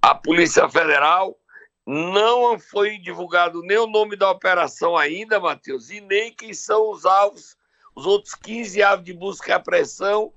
a 0.00 0.14
Polícia 0.14 0.68
Federal, 0.68 1.38
não 1.86 2.58
foi 2.58 2.98
divulgado 2.98 3.62
nem 3.62 3.78
o 3.78 3.86
nome 3.86 4.16
da 4.16 4.30
operação 4.30 4.96
ainda, 4.96 5.40
Matheus, 5.40 5.90
e 5.90 6.00
nem 6.00 6.32
quem 6.32 6.54
são 6.54 6.90
os 6.90 7.04
alvos, 7.04 7.56
os 7.94 8.06
outros 8.06 8.34
15 8.34 8.82
alvos 8.82 9.04
de 9.04 9.12
busca 9.12 9.50
e 9.50 9.52
apreensão, 9.52 10.32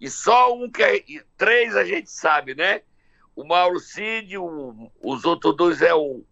e 0.00 0.08
só 0.08 0.54
um 0.54 0.70
que 0.70 0.82
é. 0.82 1.02
Três 1.36 1.76
a 1.76 1.84
gente 1.84 2.10
sabe, 2.10 2.54
né? 2.54 2.82
O 3.34 3.44
Mauro 3.44 3.78
Cid, 3.78 4.36
o, 4.38 4.90
os 5.02 5.24
outros 5.24 5.56
dois 5.56 5.82
é 5.82 5.94
o 5.94 6.24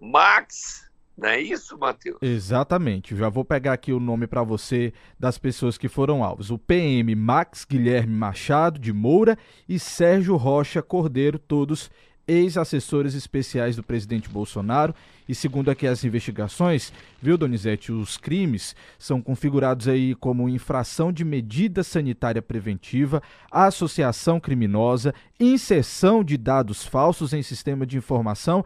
Max, 0.00 0.90
não 1.16 1.28
é 1.28 1.40
isso, 1.40 1.78
Matheus? 1.78 2.18
Exatamente. 2.22 3.14
Já 3.14 3.28
vou 3.28 3.44
pegar 3.44 3.74
aqui 3.74 3.92
o 3.92 4.00
nome 4.00 4.26
para 4.26 4.42
você 4.42 4.92
das 5.18 5.38
pessoas 5.38 5.76
que 5.76 5.88
foram 5.88 6.24
alvos. 6.24 6.50
O 6.50 6.58
PM 6.58 7.14
Max 7.14 7.64
Guilherme 7.64 8.14
Machado 8.14 8.78
de 8.78 8.92
Moura 8.92 9.38
e 9.68 9.78
Sérgio 9.78 10.36
Rocha 10.36 10.82
Cordeiro, 10.82 11.38
todos 11.38 11.90
ex-assessores 12.32 13.14
especiais 13.14 13.76
do 13.76 13.82
presidente 13.82 14.28
Bolsonaro. 14.28 14.94
E 15.28 15.34
segundo 15.34 15.70
aqui 15.70 15.86
as 15.86 16.04
investigações, 16.04 16.92
viu, 17.20 17.38
Donizete, 17.38 17.92
os 17.92 18.16
crimes 18.16 18.74
são 18.98 19.20
configurados 19.22 19.86
aí 19.88 20.14
como 20.14 20.48
infração 20.48 21.12
de 21.12 21.24
medida 21.24 21.82
sanitária 21.82 22.42
preventiva, 22.42 23.22
associação 23.50 24.40
criminosa, 24.40 25.14
inserção 25.38 26.24
de 26.24 26.36
dados 26.36 26.84
falsos 26.84 27.32
em 27.32 27.42
sistema 27.42 27.86
de 27.86 27.96
informação 27.96 28.64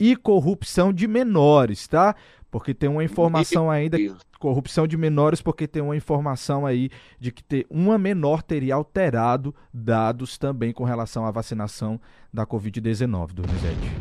e 0.00 0.16
corrupção 0.16 0.92
de 0.92 1.06
menores, 1.06 1.86
tá? 1.88 2.14
Porque 2.50 2.72
tem 2.72 2.88
uma 2.88 3.04
informação 3.04 3.70
ainda 3.70 3.98
corrupção 4.38 4.86
de 4.86 4.96
menores, 4.96 5.42
porque 5.42 5.66
tem 5.66 5.82
uma 5.82 5.96
informação 5.96 6.64
aí 6.64 6.90
de 7.18 7.32
que 7.32 7.42
ter 7.42 7.66
uma 7.68 7.98
menor 7.98 8.42
teria 8.42 8.74
alterado 8.74 9.54
dados 9.72 10.38
também 10.38 10.72
com 10.72 10.84
relação 10.84 11.26
à 11.26 11.30
vacinação 11.30 12.00
da 12.32 12.46
Covid-19, 12.46 13.32
Donizete. 13.32 13.92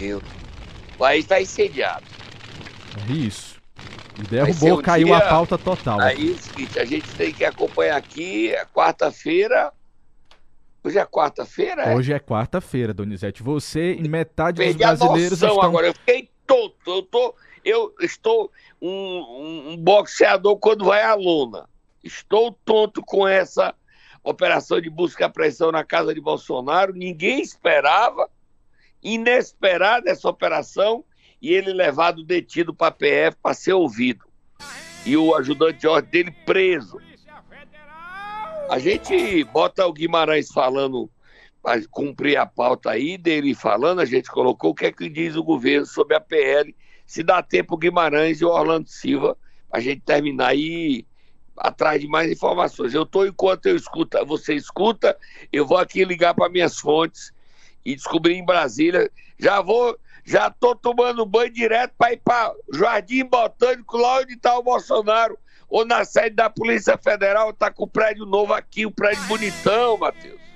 Eu. 0.00 0.18
O 0.94 0.98
país 0.98 1.24
está 1.24 1.40
incendiado. 1.40 2.04
É 3.08 3.12
isso. 3.12 3.60
E 4.18 4.22
derrubou, 4.22 4.78
um 4.78 4.82
caiu 4.82 5.06
dia... 5.06 5.16
a 5.16 5.20
pauta 5.22 5.56
total. 5.56 6.00
Aí, 6.00 6.36
seguinte, 6.36 6.78
a 6.78 6.84
gente 6.84 7.08
tem 7.14 7.32
que 7.32 7.44
acompanhar 7.44 7.96
aqui, 7.96 8.52
é 8.52 8.64
quarta-feira. 8.66 9.72
Hoje 10.82 10.98
é 10.98 11.06
quarta-feira? 11.06 11.82
É? 11.82 11.94
Hoje 11.94 12.12
é 12.12 12.18
quarta-feira, 12.18 12.92
Donizete. 12.92 13.42
Você 13.42 13.94
e 13.94 14.08
metade 14.08 14.62
dos 14.62 14.76
brasileiros 14.76 15.42
estão... 15.42 15.62
agora. 15.62 15.86
Eu 15.88 15.94
fiquei 15.94 16.28
tonto. 16.46 16.74
Eu 16.86 17.02
tô 17.02 17.34
eu 17.64 17.94
estou 18.00 18.50
um, 18.80 19.72
um, 19.72 19.76
boxeador 19.76 20.56
quando 20.58 20.84
vai 20.84 21.02
à 21.02 21.14
lona. 21.14 21.68
Estou 22.02 22.52
tonto 22.64 23.02
com 23.02 23.26
essa 23.26 23.74
operação 24.22 24.80
de 24.80 24.88
busca 24.88 25.22
e 25.22 25.26
apreensão 25.26 25.70
na 25.70 25.84
casa 25.84 26.14
de 26.14 26.20
Bolsonaro. 26.20 26.94
Ninguém 26.94 27.40
esperava, 27.40 28.28
inesperada 29.02 30.10
essa 30.10 30.28
operação, 30.28 31.04
e 31.40 31.52
ele 31.52 31.72
levado 31.72 32.22
detido 32.22 32.74
para 32.74 32.88
a 32.88 32.90
PF 32.90 33.36
para 33.42 33.54
ser 33.54 33.72
ouvido. 33.72 34.24
E 35.04 35.16
o 35.16 35.34
ajudante 35.34 35.80
de 35.80 35.88
ordem 35.88 36.10
dele 36.10 36.36
preso. 36.44 36.98
A 38.68 38.78
gente 38.78 39.42
bota 39.44 39.86
o 39.86 39.92
Guimarães 39.92 40.48
falando 40.48 41.10
para 41.62 41.82
cumprir 41.88 42.36
a 42.36 42.46
pauta 42.46 42.90
aí 42.90 43.18
dele 43.18 43.54
falando, 43.54 44.00
a 44.00 44.04
gente 44.04 44.30
colocou 44.30 44.70
o 44.70 44.74
que 44.74 44.86
é 44.86 44.92
que 44.92 45.08
diz 45.08 45.36
o 45.36 45.42
governo 45.42 45.84
sobre 45.84 46.14
a 46.14 46.20
PL 46.20 46.74
se 47.10 47.24
dá 47.24 47.42
tempo 47.42 47.74
o 47.74 47.76
Guimarães 47.76 48.40
e 48.40 48.44
o 48.44 48.50
Orlando 48.50 48.88
Silva 48.88 49.36
a 49.68 49.80
gente 49.80 50.00
terminar 50.02 50.50
aí 50.50 51.04
atrás 51.56 52.00
de 52.00 52.06
mais 52.06 52.30
informações. 52.30 52.94
Eu 52.94 53.02
estou 53.02 53.26
enquanto 53.26 53.66
eu 53.66 53.74
escuto, 53.74 54.24
você 54.24 54.54
escuta, 54.54 55.18
eu 55.52 55.66
vou 55.66 55.76
aqui 55.76 56.04
ligar 56.04 56.34
para 56.34 56.48
minhas 56.48 56.78
fontes 56.78 57.32
e 57.84 57.96
descobrir 57.96 58.34
em 58.34 58.46
Brasília. 58.46 59.10
Já 59.36 59.60
vou, 59.60 59.98
já 60.24 60.46
estou 60.46 60.76
tomando 60.76 61.26
banho 61.26 61.52
direto 61.52 61.94
para 61.98 62.12
ir 62.12 62.18
para 62.18 62.54
Jardim 62.72 63.24
Botânico, 63.24 63.96
lá 63.96 64.20
onde 64.20 64.34
está 64.34 64.56
o 64.56 64.62
Bolsonaro, 64.62 65.36
ou 65.68 65.84
na 65.84 66.04
sede 66.04 66.36
da 66.36 66.48
Polícia 66.48 66.96
Federal, 66.96 67.50
está 67.50 67.72
com 67.72 67.82
o 67.82 67.88
prédio 67.88 68.24
novo 68.24 68.54
aqui, 68.54 68.86
o 68.86 68.90
prédio 68.92 69.24
bonitão, 69.24 69.98
Matheus. 69.98 70.49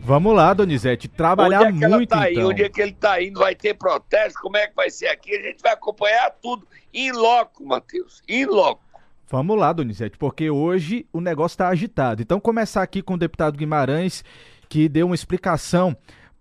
Vamos 0.00 0.34
lá, 0.34 0.54
Donizete, 0.54 1.06
trabalhar 1.08 1.66
Onde 1.66 1.84
é 1.84 1.88
muito 1.88 2.08
tá 2.08 2.30
então. 2.30 2.48
Onde 2.48 2.62
é 2.62 2.68
que 2.68 2.80
ele 2.80 2.92
está 2.92 3.22
indo? 3.22 3.40
Vai 3.40 3.54
ter 3.54 3.74
protesto? 3.74 4.40
Como 4.40 4.56
é 4.56 4.66
que 4.66 4.74
vai 4.74 4.90
ser 4.90 5.08
aqui? 5.08 5.34
A 5.36 5.42
gente 5.42 5.60
vai 5.62 5.72
acompanhar 5.72 6.30
tudo 6.40 6.66
em 6.92 7.12
loco, 7.12 7.64
Matheus, 7.66 8.22
em 8.26 8.46
loco. 8.46 8.82
Vamos 9.30 9.58
lá, 9.58 9.72
Donizete, 9.72 10.16
porque 10.16 10.48
hoje 10.48 11.06
o 11.12 11.20
negócio 11.20 11.54
está 11.54 11.68
agitado. 11.68 12.22
Então, 12.22 12.40
começar 12.40 12.82
aqui 12.82 13.02
com 13.02 13.14
o 13.14 13.18
deputado 13.18 13.58
Guimarães, 13.58 14.24
que 14.68 14.88
deu 14.88 15.06
uma 15.06 15.14
explicação 15.14 15.94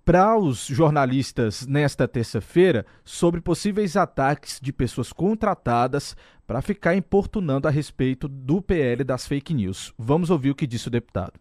para 0.06 0.38
os 0.38 0.66
jornalistas 0.66 1.68
nesta 1.68 2.08
terça-feira 2.08 2.86
sobre 3.04 3.42
possíveis 3.42 3.98
ataques 3.98 4.58
de 4.62 4.72
pessoas 4.72 5.12
contratadas 5.12 6.16
para 6.48 6.62
ficar 6.62 6.96
importunando 6.96 7.68
a 7.68 7.72
respeito 7.72 8.30
do 8.30 8.62
PL 8.62 9.04
das 9.04 9.28
fake 9.28 9.54
news. 9.54 9.94
Vamos 9.98 10.30
ouvir 10.30 10.52
o 10.52 10.56
que 10.56 10.66
disse 10.66 10.88
o 10.88 10.92
deputado. 10.92 11.34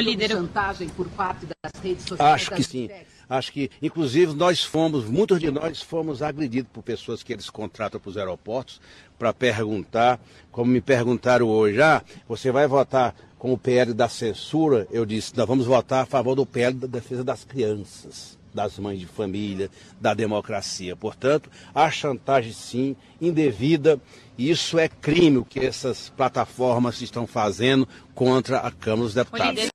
Líder... 0.00 0.30
chantagem 0.30 0.88
por 0.90 1.08
parte 1.08 1.46
das 1.46 1.72
redes 1.82 2.04
sociais? 2.04 2.34
Acho 2.34 2.50
que 2.50 2.62
sim. 2.62 2.90
Acho 3.28 3.52
que, 3.52 3.70
inclusive, 3.80 4.34
nós 4.34 4.64
fomos, 4.64 5.04
muitos 5.04 5.38
de 5.38 5.52
nós 5.52 5.80
fomos 5.80 6.20
agredidos 6.20 6.70
por 6.72 6.82
pessoas 6.82 7.22
que 7.22 7.32
eles 7.32 7.48
contratam 7.48 8.00
para 8.00 8.10
os 8.10 8.16
aeroportos 8.16 8.80
para 9.16 9.32
perguntar, 9.32 10.20
como 10.50 10.72
me 10.72 10.80
perguntaram 10.80 11.46
hoje, 11.46 11.80
ah, 11.80 12.02
você 12.28 12.50
vai 12.50 12.66
votar 12.66 13.14
com 13.38 13.52
o 13.52 13.58
PL 13.58 13.94
da 13.94 14.08
censura? 14.08 14.88
Eu 14.90 15.06
disse, 15.06 15.36
nós 15.36 15.46
vamos 15.46 15.66
votar 15.66 16.02
a 16.02 16.06
favor 16.06 16.34
do 16.34 16.44
PL 16.44 16.74
da 16.74 16.88
defesa 16.88 17.22
das 17.22 17.44
crianças 17.44 18.40
das 18.52 18.78
mães 18.78 18.98
de 18.98 19.06
família, 19.06 19.70
da 20.00 20.14
democracia. 20.14 20.96
Portanto, 20.96 21.50
a 21.74 21.90
chantagem, 21.90 22.52
sim, 22.52 22.96
indevida, 23.20 24.00
isso 24.36 24.78
é 24.78 24.88
crime 24.88 25.38
o 25.38 25.44
que 25.44 25.60
essas 25.60 26.10
plataformas 26.10 27.00
estão 27.00 27.26
fazendo 27.26 27.88
contra 28.14 28.58
a 28.58 28.70
Câmara 28.70 29.04
dos 29.04 29.14
Deputados. 29.14 29.69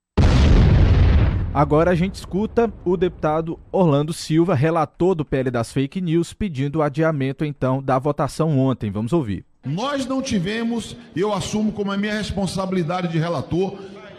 Agora 1.56 1.92
a 1.92 1.96
gente 1.96 2.16
escuta 2.16 2.70
o 2.84 2.98
deputado 2.98 3.58
Orlando 3.72 4.12
Silva, 4.12 4.54
relator 4.54 5.16
do 5.16 5.24
PL 5.24 5.50
das 5.50 5.72
fake 5.72 6.02
news, 6.02 6.34
pedindo 6.34 6.80
o 6.80 6.82
adiamento 6.82 7.46
então 7.46 7.82
da 7.82 7.98
votação 7.98 8.60
ontem. 8.60 8.92
Vamos 8.92 9.14
ouvir. 9.14 9.46
Nós 9.64 10.06
não 10.06 10.22
tivemos, 10.22 10.98
eu 11.16 11.32
assumo 11.32 11.72
como 11.72 11.94
a 11.94 11.98
minha 11.98 12.14
responsabilidade 12.14 13.08
de 13.08 13.18
relator, 13.18 13.74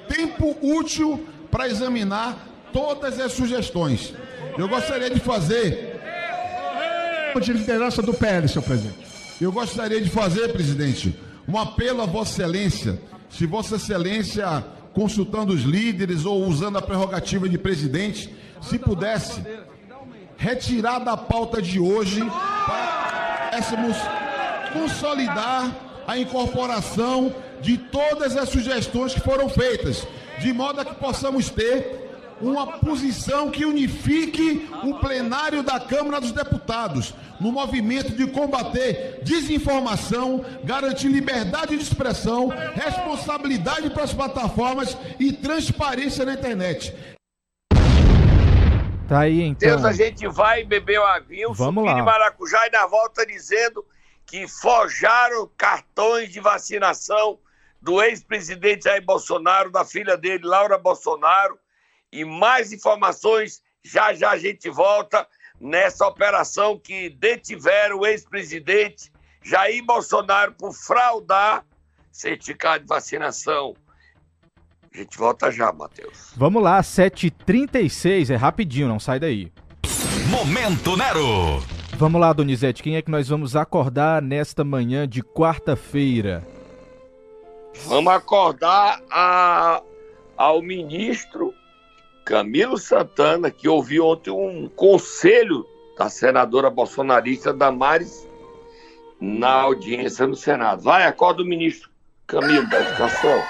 tempo 0.09 0.57
útil 0.63 1.27
para 1.51 1.69
examinar 1.69 2.39
todas 2.73 3.21
as 3.21 3.33
sugestões. 3.33 4.15
Eu 4.57 4.67
gostaria 4.67 5.11
de 5.11 5.21
fazer 5.21 5.95
de 7.39 7.53
liderança 7.53 8.01
do 8.01 8.15
PL, 8.15 8.49
senhor 8.49 8.65
presidente. 8.65 9.07
Eu 9.39 9.53
gostaria 9.53 10.01
de 10.01 10.09
fazer, 10.09 10.55
presidente, 10.55 11.15
um 11.47 11.59
apelo 11.59 12.01
a 12.01 12.07
Vossa 12.07 12.31
Excelência. 12.31 12.99
Se 13.29 13.45
Vossa 13.45 13.77
Excelência 13.77 14.65
consultando 14.97 15.53
os 15.53 15.61
líderes 15.61 16.25
ou 16.25 16.47
usando 16.47 16.79
a 16.79 16.83
prerrogativa 16.83 17.47
de 17.47 17.59
presidente, 17.59 18.35
se 18.63 18.79
pudesse 18.79 19.43
retirar 20.39 21.01
da 21.01 21.19
pauta 21.19 21.61
de 21.61 21.79
hoje 21.79 22.21
para 22.67 23.51
pudéssemos 23.51 23.97
consolidar 24.73 25.75
a 26.07 26.19
incorporação 26.19 27.35
de 27.61 27.77
todas 27.77 28.37
as 28.39 28.49
sugestões 28.49 29.13
que 29.13 29.21
foram 29.21 29.51
feitas, 29.51 30.07
de 30.41 30.53
modo 30.53 30.81
a 30.81 30.85
que 30.85 30.95
possamos 30.95 31.51
ter 31.51 32.06
uma 32.41 32.79
posição 32.79 33.51
que 33.51 33.65
unifique 33.65 34.69
o 34.85 34.99
plenário 34.99 35.63
da 35.63 35.81
Câmara 35.81 36.21
dos 36.21 36.33
Deputados 36.33 37.15
no 37.41 37.51
movimento 37.53 38.13
de 38.13 38.27
combater 38.27 39.21
desinformação, 39.23 40.45
garantir 40.65 41.09
liberdade 41.09 41.77
de 41.77 41.83
expressão, 41.83 42.49
responsabilidade 42.49 43.91
para 43.91 44.05
as 44.05 44.13
plataformas 44.13 44.97
e 45.19 45.33
transparência 45.33 46.25
na 46.25 46.35
internet. 46.35 46.95
Tá 49.09 49.21
aí 49.21 49.41
então. 49.41 49.69
Deus, 49.69 49.85
a 49.85 49.93
gente 49.93 50.27
vai 50.27 50.65
beber 50.65 50.99
uma 50.99 51.15
aguinha, 51.15 51.49
um 51.49 51.53
Vamos 51.53 51.85
lá. 51.85 51.95
de 51.95 52.03
maracujá 52.03 52.67
e 52.67 52.71
na 52.71 52.87
volta 52.87 53.25
dizendo 53.25 53.85
que 54.27 54.49
forjaram 54.49 55.49
cartões 55.57 56.31
de 56.31 56.41
vacinação 56.41 57.39
do 57.81 58.03
ex-presidente 58.03 58.85
Jair 58.85 59.05
Bolsonaro, 59.05 59.71
da 59.71 59.85
filha 59.85 60.17
dele, 60.17 60.45
Laura 60.45 60.77
Bolsonaro. 60.77 61.57
E 62.13 62.25
mais 62.25 62.73
informações, 62.73 63.61
já 63.85 64.13
já 64.15 64.31
a 64.31 64.39
gente 64.39 64.69
volta 64.71 65.27
nessa 65.61 66.07
operação 66.07 66.79
que 66.79 67.11
detiveram 67.11 67.99
o 68.01 68.07
ex-presidente 68.07 69.11
Jair 69.43 69.85
Bolsonaro 69.85 70.53
por 70.53 70.73
fraudar 70.73 71.65
certificado 72.11 72.83
de 72.83 72.89
vacinação. 72.89 73.75
A 74.93 74.99
gente 74.99 75.17
volta 75.19 75.51
já, 75.51 75.71
Matheus. 75.73 76.33
Vamos 76.37 76.63
lá, 76.63 76.81
7h36, 76.81 78.31
é 78.31 78.37
rapidinho, 78.37 78.89
não 78.89 78.99
sai 78.99 79.21
daí. 79.21 79.53
Momento 80.31 80.97
Nero. 80.97 81.61
Vamos 81.99 82.21
lá, 82.21 82.33
Donizete, 82.33 82.83
quem 82.83 82.97
é 82.97 83.03
que 83.03 83.11
nós 83.11 83.29
vamos 83.29 83.55
acordar 83.57 84.21
nesta 84.21 84.65
manhã 84.65 85.07
de 85.09 85.23
quarta-feira? 85.23 86.43
Vamos 87.87 88.13
acordar 88.13 89.01
a- 89.11 89.83
ao 90.37 90.61
ministro 90.63 91.55
Camilo 92.27 92.77
Santana, 92.77 93.53
que 93.53 93.69
ouviu 93.69 94.05
ontem 94.05 94.33
um 94.33 94.69
conselho 94.69 95.65
da 95.97 96.09
senadora 96.09 96.69
bolsonarista 96.69 97.55
Damares 97.55 98.29
na 99.21 99.53
audiência 99.53 100.27
no 100.27 100.35
Senado. 100.35 100.83
Vai, 100.83 101.05
acorda 101.05 101.43
o 101.43 101.47
ministro 101.47 101.89
Camilo 102.27 102.69
da 102.69 102.81
Educação. 102.81 103.41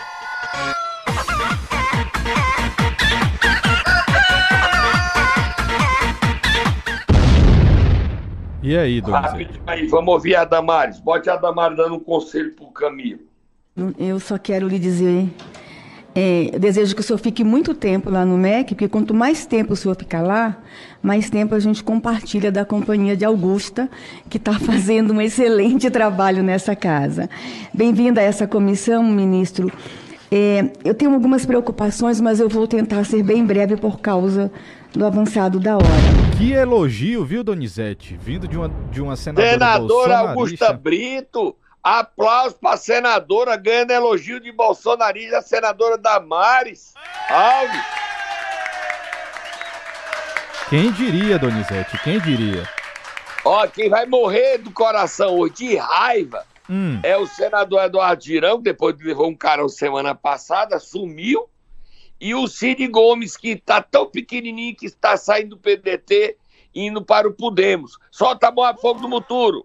E 8.63 8.77
aí? 8.77 9.01
Rapidinho 9.01 9.63
aí, 9.67 9.87
vamos 9.87 10.13
ouvir 10.13 10.37
a 10.37 10.45
Damares. 10.45 11.01
Bote 11.01 11.31
a 11.31 11.37
Damares 11.37 11.79
dando 11.79 11.95
um 11.95 12.01
conselho 12.01 12.53
pro 12.55 12.67
Camilo. 12.67 13.21
Eu 13.99 14.21
só 14.21 14.37
quero 14.37 14.69
lhe 14.69 14.79
dizer, 14.79 15.31
é, 16.19 16.49
eu 16.55 16.59
desejo 16.59 16.95
que 16.95 17.03
o 17.03 17.05
senhor 17.05 17.19
fique 17.19 17.45
muito 17.45 17.75
tempo 17.75 18.09
lá 18.09 18.25
no 18.25 18.39
MEC, 18.39 18.75
porque 18.75 18.89
quanto 18.89 19.13
mais 19.13 19.45
tempo 19.45 19.75
o 19.75 19.77
senhor 19.77 19.95
ficar 19.95 20.23
lá, 20.23 20.57
mais 21.03 21.29
tempo 21.29 21.55
a 21.55 21.61
gente 21.61 21.85
compartilha 21.85 22.51
da 22.51 22.65
companhia 22.65 23.15
de 23.15 23.23
Augusta, 23.23 23.87
que 24.31 24.39
está 24.39 24.55
fazendo 24.59 25.13
um 25.13 25.21
excelente 25.21 25.91
trabalho 25.91 26.43
nessa 26.43 26.75
casa. 26.75 27.29
Bem-vinda 27.71 28.23
a 28.23 28.25
essa 28.25 28.47
comissão, 28.47 29.03
ministro. 29.05 29.71
É, 30.33 30.71
eu 30.83 30.95
tenho 30.95 31.13
algumas 31.13 31.45
preocupações, 31.45 32.19
mas 32.19 32.41
eu 32.41 32.49
vou 32.49 32.67
tentar 32.67 33.05
ser 33.05 33.23
bem 33.23 33.45
breve 33.45 33.77
por 33.77 34.01
causa 34.01 34.51
do 34.95 35.05
avançado 35.05 35.61
da 35.61 35.77
hora. 35.77 35.85
Que 36.39 36.53
elogio, 36.53 37.27
viu, 37.27 37.45
Donizete? 37.45 38.19
Vindo 38.19 38.49
de 38.49 38.57
uma, 38.57 38.71
de 38.91 39.03
uma 39.03 39.17
senadora, 39.17 39.53
Senadora. 39.53 40.19
Augusta 40.31 40.73
Brito, 40.73 41.55
aplausos 41.87 42.59
para 42.59 42.75
a 42.75 42.77
senadora 42.77 43.57
ganhando 43.57 43.93
elogio 43.93 44.41
de 44.41 44.51
bolsonarista, 44.51 45.39
a 45.39 45.43
senadora 45.43 45.97
Damares 45.97 46.93
Alves. 47.31 47.85
Quem 50.69 50.91
diria, 50.91 51.39
Donizete? 51.39 51.97
Quem 52.03 52.19
diria? 52.19 52.69
Ó, 53.45 53.69
quem 53.69 53.89
vai 53.89 54.05
morrer 54.05 54.59
do 54.59 54.73
coração 54.73 55.39
hoje 55.39 55.55
de 55.55 55.77
raiva 55.77 56.45
Hum, 56.69 56.99
é 57.05 57.17
o 57.17 57.29
senador 57.29 57.85
Eduardo 57.85 58.25
Girão, 58.25 58.57
que 58.57 58.65
depois 58.65 58.97
de 58.97 59.05
levou 59.05 59.29
um 59.29 59.37
carão 59.37 59.69
semana 59.69 60.13
passada, 60.13 60.81
sumiu. 60.81 61.49
E 62.21 62.35
o 62.35 62.49
Cid 62.49 62.85
Gomes, 62.89 63.37
que 63.37 63.55
tá 63.55 63.81
tão 63.81 64.07
pequenininho 64.07 64.75
que 64.75 64.87
está 64.87 65.17
saindo 65.17 65.51
do 65.51 65.59
PDT 65.59 66.37
indo 66.75 67.05
para 67.05 67.29
o 67.29 67.33
Podemos. 67.33 67.97
Solta 68.11 68.49
a 68.49 68.51
mão 68.51 68.65
a 68.65 68.75
fogo 68.75 69.01
do 69.01 69.09
Muturo. 69.09 69.65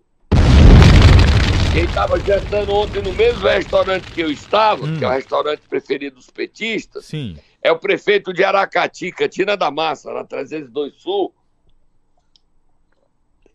Quem 1.71 1.86
estava 1.86 2.19
jantando 2.19 2.73
ontem 2.73 3.01
no 3.01 3.13
mesmo 3.13 3.47
restaurante 3.47 4.12
que 4.12 4.21
eu 4.21 4.29
estava, 4.29 4.86
que 4.97 5.05
é 5.05 5.07
o 5.07 5.12
restaurante 5.12 5.62
preferido 5.69 6.17
dos 6.17 6.29
petistas, 6.29 7.05
sim. 7.05 7.39
é 7.62 7.71
o 7.71 7.79
prefeito 7.79 8.34
de 8.34 8.43
Aracati, 8.43 9.10
Cantina 9.10 9.55
da 9.55 9.71
Massa, 9.71 10.12
na 10.12 10.25
302 10.25 10.95
Sul. 10.95 11.34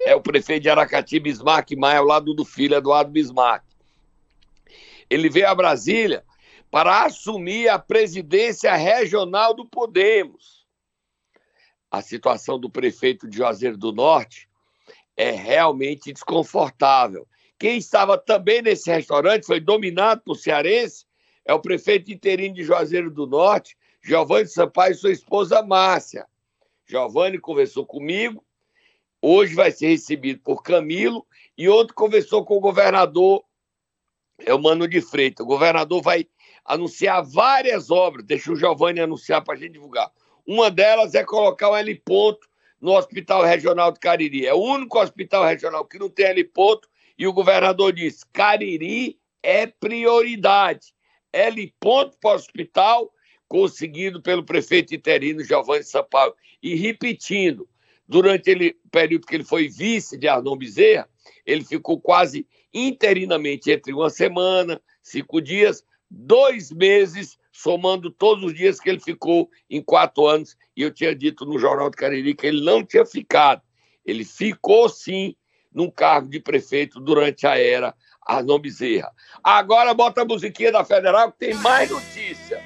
É 0.01 0.15
o 0.15 0.23
prefeito 0.23 0.63
de 0.63 0.71
Aracati, 0.71 1.21
Bismarck 1.21 1.73
Maia, 1.77 1.99
ao 1.99 2.07
lado 2.07 2.33
do 2.33 2.43
filho 2.43 2.75
Eduardo 2.75 3.11
Bismarck. 3.11 3.65
Ele 5.11 5.29
veio 5.29 5.49
a 5.49 5.55
Brasília 5.55 6.25
para 6.71 7.05
assumir 7.05 7.69
a 7.69 7.79
presidência 7.79 8.75
regional 8.75 9.53
do 9.53 9.69
Podemos. 9.69 10.65
A 11.91 12.01
situação 12.01 12.59
do 12.59 12.71
prefeito 12.71 13.29
de 13.29 13.37
Juazeiro 13.37 13.77
do 13.77 13.93
Norte 13.93 14.49
é 15.15 15.33
realmente 15.33 16.15
desconfortável. 16.15 17.29
Quem 17.59 17.79
estava 17.79 18.19
também 18.19 18.63
nesse 18.63 18.91
restaurante 18.91 19.47
foi 19.47 19.61
dominado 19.61 20.23
por 20.23 20.37
cearense, 20.37 21.07
é 21.45 21.55
o 21.55 21.61
prefeito 21.61 22.13
interino 22.13 22.55
de 22.55 22.65
Juazeiro 22.65 23.11
do 23.11 23.27
Norte, 23.27 23.77
Giovanni 24.03 24.49
Sampaio 24.49 24.93
e 24.93 24.97
sua 24.97 25.13
esposa 25.13 25.63
Márcia. 25.63 26.27
Giovanni 26.87 27.39
conversou 27.39 27.87
comigo, 27.87 28.45
hoje 29.21 29.55
vai 29.55 29.71
ser 29.71 29.89
recebido 29.89 30.41
por 30.43 30.63
Camilo, 30.63 31.27
e 31.57 31.69
outro 31.69 31.95
conversou 31.95 32.45
com 32.45 32.57
o 32.57 32.61
governador, 32.61 33.43
é 34.39 34.53
o 34.53 34.61
Mano 34.61 34.87
de 34.87 35.01
Freitas. 35.01 35.45
O 35.45 35.49
governador 35.49 36.03
vai 36.03 36.27
anunciar 36.65 37.25
várias 37.25 37.91
obras, 37.91 38.25
deixa 38.25 38.53
o 38.53 38.57
Giovanni 38.57 39.01
anunciar 39.01 39.43
para 39.43 39.55
a 39.55 39.57
gente 39.57 39.73
divulgar. 39.73 40.11
Uma 40.47 40.71
delas 40.71 41.15
é 41.15 41.25
colocar 41.25 41.71
um 41.71 41.77
heliponto 41.77 42.47
no 42.81 42.93
Hospital 42.93 43.43
Regional 43.43 43.91
de 43.91 43.99
Cariri. 43.99 44.47
É 44.47 44.53
o 44.53 44.61
único 44.61 45.01
hospital 45.01 45.45
regional 45.45 45.85
que 45.85 45.99
não 45.99 46.09
tem 46.09 46.27
heliponto, 46.27 46.89
e 47.19 47.27
o 47.27 47.33
governador 47.33 47.93
diz: 47.93 48.25
Cariri 48.25 49.19
é 49.43 49.67
prioridade. 49.67 50.95
Heliponto 51.33 52.17
para 52.21 52.33
o 52.33 52.35
hospital, 52.35 53.13
conseguido 53.49 54.21
pelo 54.21 54.45
prefeito 54.45 54.95
interino 54.95 55.45
Giovanni 55.45 55.85
Sampaio. 55.85 56.35
E 56.63 56.75
repetindo, 56.75 57.69
durante 58.09 58.51
ele, 58.51 58.77
o 58.85 58.89
período 58.91 59.27
que 59.27 59.35
ele 59.35 59.45
foi 59.45 59.69
vice 59.69 60.17
de 60.17 60.29
Arnon 60.29 60.57
Bezerra, 60.57 61.09
ele 61.45 61.65
ficou 61.65 62.01
quase 62.01 62.47
interinamente 62.73 63.71
entre 63.71 63.93
uma 63.93 64.11
semana, 64.11 64.81
cinco 65.03 65.41
dias, 65.41 65.85
dois 66.11 66.71
meses, 66.71 67.39
somando 67.53 68.11
todos 68.11 68.45
os 68.45 68.55
dias 68.55 68.79
que 68.79 68.89
ele 68.89 69.01
ficou 69.01 69.51
em 69.69 69.83
quatro 69.83 70.27
anos. 70.27 70.57
E 70.77 70.83
eu 70.83 70.93
tinha 70.93 71.15
dito 71.15 71.45
no 71.45 71.59
Jornal 71.59 71.91
do 71.91 71.97
Cariri 71.97 72.35
que 72.35 72.47
ele 72.47 72.63
não 72.63 72.85
tinha 72.85 73.05
ficado. 73.05 73.63
Ele 74.05 74.25
ficou, 74.25 74.89
sim, 74.89 75.35
num 75.77 75.91
cargo 75.91 76.31
de 76.31 76.41
prefeito 76.41 76.99
durante 76.99 77.47
a 77.47 77.59
era 77.59 77.95
Arnon 78.27 78.59
Bezerra. 78.59 79.13
Agora 79.45 79.93
bota 79.93 80.23
a 80.23 80.25
musiquinha 80.25 80.73
da 80.73 80.83
Federal 80.83 81.31
que 81.31 81.39
tem 81.39 81.55
mais 81.55 81.91
notícia. 81.91 82.65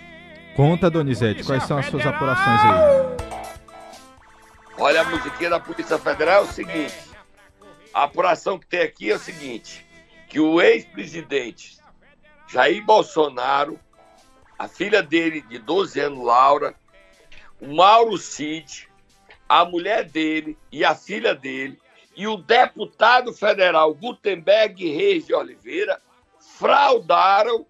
Conta, 0.54 0.88
Donizete, 0.88 1.42
quais 1.42 1.64
são 1.64 1.76
as 1.76 1.86
suas 1.86 2.06
apurações 2.06 2.60
aí? 2.60 2.70
Olha 4.78 5.00
a 5.00 5.04
musiquinha 5.04 5.50
da 5.50 5.58
Polícia 5.58 5.98
Federal, 5.98 6.44
é 6.44 6.46
o 6.46 6.52
seguinte. 6.52 6.94
A 7.92 8.04
apuração 8.04 8.56
que 8.56 8.66
tem 8.66 8.80
aqui 8.80 9.10
é 9.10 9.16
o 9.16 9.18
seguinte, 9.18 9.84
que 10.28 10.38
o 10.38 10.60
ex-presidente 10.60 11.80
Jair 12.48 12.84
Bolsonaro, 12.84 13.78
a 14.56 14.68
filha 14.68 15.02
dele 15.02 15.40
de 15.40 15.58
12 15.58 15.98
anos, 15.98 16.24
Laura, 16.24 16.74
o 17.60 17.74
Mauro 17.74 18.16
Cid, 18.16 18.88
a 19.48 19.64
mulher 19.64 20.04
dele 20.04 20.56
e 20.70 20.84
a 20.84 20.94
filha 20.94 21.34
dele, 21.34 21.76
e 22.16 22.26
o 22.26 22.36
deputado 22.36 23.32
federal 23.32 23.94
Gutenberg 23.94 24.88
Reis 24.88 25.26
de 25.26 25.34
Oliveira 25.34 26.00
fraudaram, 26.38 27.66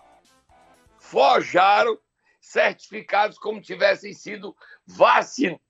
forjaram 0.98 1.98
certificados 2.40 3.38
como 3.38 3.60
tivessem 3.60 4.12
sido 4.12 4.56
vacinados 4.86 5.60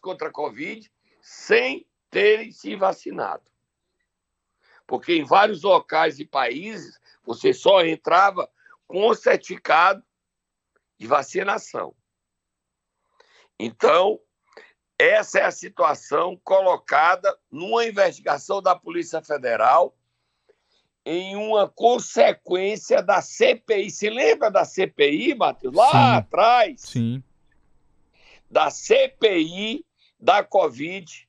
contra 0.00 0.28
a 0.28 0.32
Covid 0.32 0.90
sem 1.20 1.86
terem 2.10 2.52
se 2.52 2.76
vacinado. 2.76 3.44
Porque 4.86 5.14
em 5.14 5.24
vários 5.24 5.62
locais 5.62 6.18
e 6.18 6.24
países 6.24 6.98
você 7.24 7.52
só 7.52 7.84
entrava 7.84 8.50
com 8.86 9.06
o 9.06 9.14
certificado 9.14 10.02
de 10.96 11.06
vacinação. 11.06 11.94
Então, 13.58 14.20
essa 14.98 15.38
é 15.38 15.44
a 15.44 15.50
situação 15.52 16.38
colocada 16.42 17.36
numa 17.50 17.86
investigação 17.86 18.60
da 18.60 18.74
Polícia 18.74 19.22
Federal 19.22 19.96
em 21.06 21.36
uma 21.36 21.68
consequência 21.68 23.00
da 23.00 23.22
CPI. 23.22 23.90
Se 23.90 24.10
lembra 24.10 24.50
da 24.50 24.64
CPI, 24.64 25.34
Matheus? 25.34 25.74
Lá 25.74 25.90
Sim. 25.90 26.16
atrás, 26.18 26.80
Sim. 26.80 27.22
da 28.50 28.70
CPI 28.70 29.86
da 30.18 30.42
Covid 30.42 31.28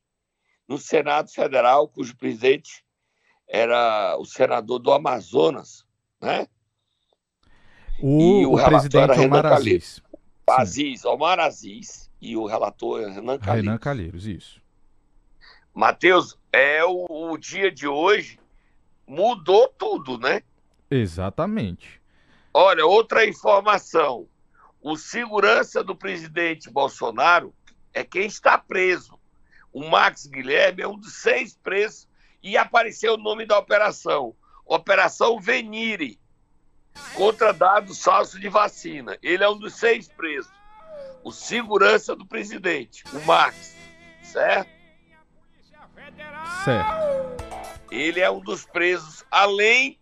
no 0.67 0.77
Senado 0.77 1.31
Federal, 1.31 1.87
cujo 1.87 2.17
presidente 2.17 2.83
era 3.47 4.17
o 4.17 4.25
senador 4.25 4.79
do 4.79 4.91
Amazonas, 4.91 5.85
né? 6.19 6.47
O, 8.01 8.19
e 8.19 8.45
o, 8.45 8.53
o 8.53 8.65
presidente 8.65 9.19
Omar 9.19 9.45
Aziz. 9.45 10.01
Aziz, 10.47 11.05
Omar 11.05 11.39
Aziz. 11.39 12.08
E 12.21 12.35
o 12.35 12.45
relator 12.45 13.01
é 13.01 13.09
Renan 13.09 13.37
Calheiros. 13.37 13.65
Renan 13.65 13.77
Calheiros, 13.77 14.27
isso. 14.27 14.61
Matheus, 15.73 16.37
é 16.51 16.83
o, 16.83 17.05
o 17.09 17.37
dia 17.37 17.71
de 17.71 17.87
hoje 17.87 18.39
mudou 19.07 19.67
tudo, 19.69 20.17
né? 20.17 20.41
Exatamente. 20.89 22.01
Olha, 22.53 22.85
outra 22.85 23.25
informação. 23.25 24.27
O 24.81 24.95
segurança 24.95 25.83
do 25.83 25.95
presidente 25.95 26.69
Bolsonaro 26.69 27.53
é 27.93 28.03
quem 28.03 28.27
está 28.27 28.57
preso. 28.57 29.19
O 29.71 29.87
Max 29.87 30.25
Guilherme 30.25 30.81
é 30.81 30.87
um 30.87 30.97
dos 30.97 31.13
seis 31.15 31.55
presos 31.55 32.07
e 32.41 32.57
apareceu 32.57 33.13
o 33.13 33.17
nome 33.17 33.45
da 33.45 33.57
operação. 33.57 34.35
Operação 34.65 35.39
Venire, 35.39 36.19
contra 37.15 37.51
dados 37.51 38.01
falsos 38.03 38.39
de 38.39 38.49
vacina. 38.49 39.17
Ele 39.21 39.43
é 39.43 39.49
um 39.49 39.57
dos 39.57 39.75
seis 39.75 40.07
presos. 40.07 40.51
O 41.23 41.31
segurança 41.31 42.15
do 42.15 42.25
presidente, 42.25 43.03
o 43.13 43.25
Max, 43.25 43.75
certo? 44.23 44.69
Certo. 46.63 46.99
Ele 47.91 48.19
é 48.19 48.29
um 48.29 48.39
dos 48.39 48.65
presos, 48.65 49.25
além 49.29 49.99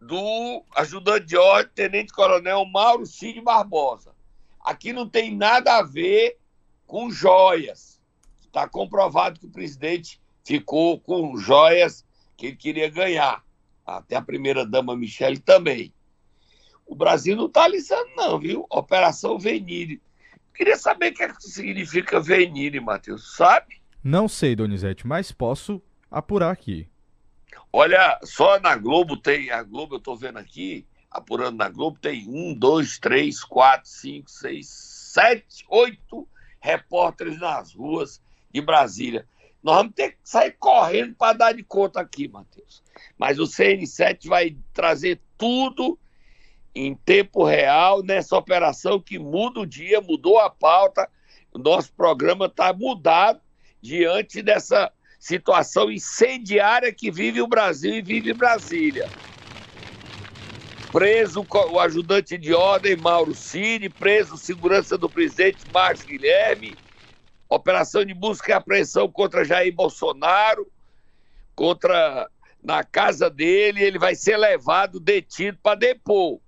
do 0.00 0.64
ajudante 0.74 1.26
de 1.26 1.36
ordem, 1.36 1.72
Tenente 1.74 2.12
Coronel 2.12 2.64
Mauro 2.64 3.06
Cid 3.06 3.40
Barbosa. 3.40 4.12
Aqui 4.64 4.92
não 4.92 5.08
tem 5.08 5.34
nada 5.34 5.78
a 5.78 5.82
ver 5.82 6.38
com 6.86 7.10
joias. 7.10 8.00
Está 8.40 8.68
comprovado 8.68 9.40
que 9.40 9.46
o 9.46 9.50
presidente 9.50 10.20
ficou 10.44 11.00
com 11.00 11.36
joias 11.36 12.04
que 12.36 12.46
ele 12.46 12.56
queria 12.56 12.90
ganhar. 12.90 13.42
Até 13.86 14.16
a 14.16 14.22
primeira-dama 14.22 14.96
Michele 14.96 15.38
também. 15.38 15.92
O 16.86 16.94
Brasil 16.94 17.34
não 17.34 17.46
está 17.46 17.64
alisando, 17.64 18.10
não, 18.16 18.38
viu? 18.38 18.66
Operação 18.68 19.38
Venire. 19.38 20.02
Queria 20.54 20.76
saber 20.76 21.12
o 21.12 21.14
que, 21.14 21.22
é 21.22 21.28
que 21.28 21.42
significa 21.42 22.20
Venire, 22.20 22.80
Matheus. 22.80 23.36
Sabe? 23.36 23.80
Não 24.02 24.28
sei, 24.28 24.54
Donizete, 24.54 25.06
mas 25.06 25.32
posso 25.32 25.80
apurar 26.10 26.50
aqui. 26.50 26.88
Olha, 27.72 28.18
só 28.22 28.60
na 28.60 28.76
Globo 28.76 29.16
tem. 29.16 29.50
A 29.50 29.62
Globo, 29.62 29.94
eu 29.94 29.98
estou 29.98 30.16
vendo 30.16 30.38
aqui, 30.38 30.86
apurando 31.10 31.56
na 31.56 31.68
Globo, 31.68 31.98
tem 31.98 32.28
um, 32.28 32.54
dois, 32.54 32.98
três, 32.98 33.42
quatro, 33.42 33.88
cinco, 33.88 34.30
seis, 34.30 34.68
sete, 34.68 35.64
oito 35.68 36.28
repórteres 36.60 37.38
nas 37.38 37.74
ruas 37.74 38.22
de 38.52 38.60
Brasília. 38.60 39.26
Nós 39.62 39.76
vamos 39.76 39.94
ter 39.94 40.12
que 40.12 40.18
sair 40.24 40.52
correndo 40.58 41.14
para 41.14 41.36
dar 41.36 41.52
de 41.52 41.62
conta 41.62 42.00
aqui, 42.00 42.28
Matheus. 42.28 42.82
Mas 43.16 43.38
o 43.38 43.44
CN7 43.44 44.28
vai 44.28 44.56
trazer 44.72 45.20
tudo 45.38 45.98
em 46.74 46.94
tempo 46.94 47.44
real 47.44 48.02
nessa 48.02 48.36
operação 48.36 49.00
que 49.00 49.18
muda 49.18 49.60
o 49.60 49.66
dia, 49.66 50.00
mudou 50.00 50.38
a 50.38 50.48
pauta. 50.48 51.08
O 51.52 51.58
nosso 51.58 51.92
programa 51.92 52.46
está 52.46 52.72
mudado 52.72 53.40
diante 53.80 54.42
dessa 54.42 54.90
situação 55.18 55.90
incendiária 55.90 56.92
que 56.92 57.10
vive 57.10 57.40
o 57.40 57.46
Brasil 57.46 57.94
e 57.94 58.02
vive 58.02 58.32
Brasília. 58.32 59.08
Preso 60.90 61.46
o 61.50 61.80
ajudante 61.80 62.36
de 62.36 62.52
ordem 62.52 62.96
Mauro 62.96 63.34
Cine, 63.34 63.88
preso 63.88 64.36
segurança 64.36 64.98
do 64.98 65.08
presidente 65.08 65.64
Marcos 65.72 66.02
Guilherme, 66.02 66.76
operação 67.48 68.04
de 68.04 68.12
busca 68.12 68.50
e 68.50 68.54
apreensão 68.54 69.10
contra 69.10 69.44
Jair 69.44 69.74
Bolsonaro, 69.74 70.70
contra 71.54 72.28
na 72.62 72.84
casa 72.84 73.30
dele, 73.30 73.82
ele 73.82 73.98
vai 73.98 74.14
ser 74.14 74.36
levado 74.36 75.00
detido 75.00 75.58
para 75.62 75.78
depor. 75.78 76.41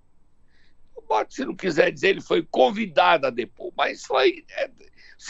Pode, 1.07 1.35
se 1.35 1.45
não 1.45 1.55
quiser 1.55 1.91
dizer, 1.91 2.09
ele 2.09 2.21
foi 2.21 2.43
convidado 2.43 3.27
a 3.27 3.31
depor, 3.31 3.73
mas 3.77 4.05
foi. 4.05 4.45
É, 4.51 4.71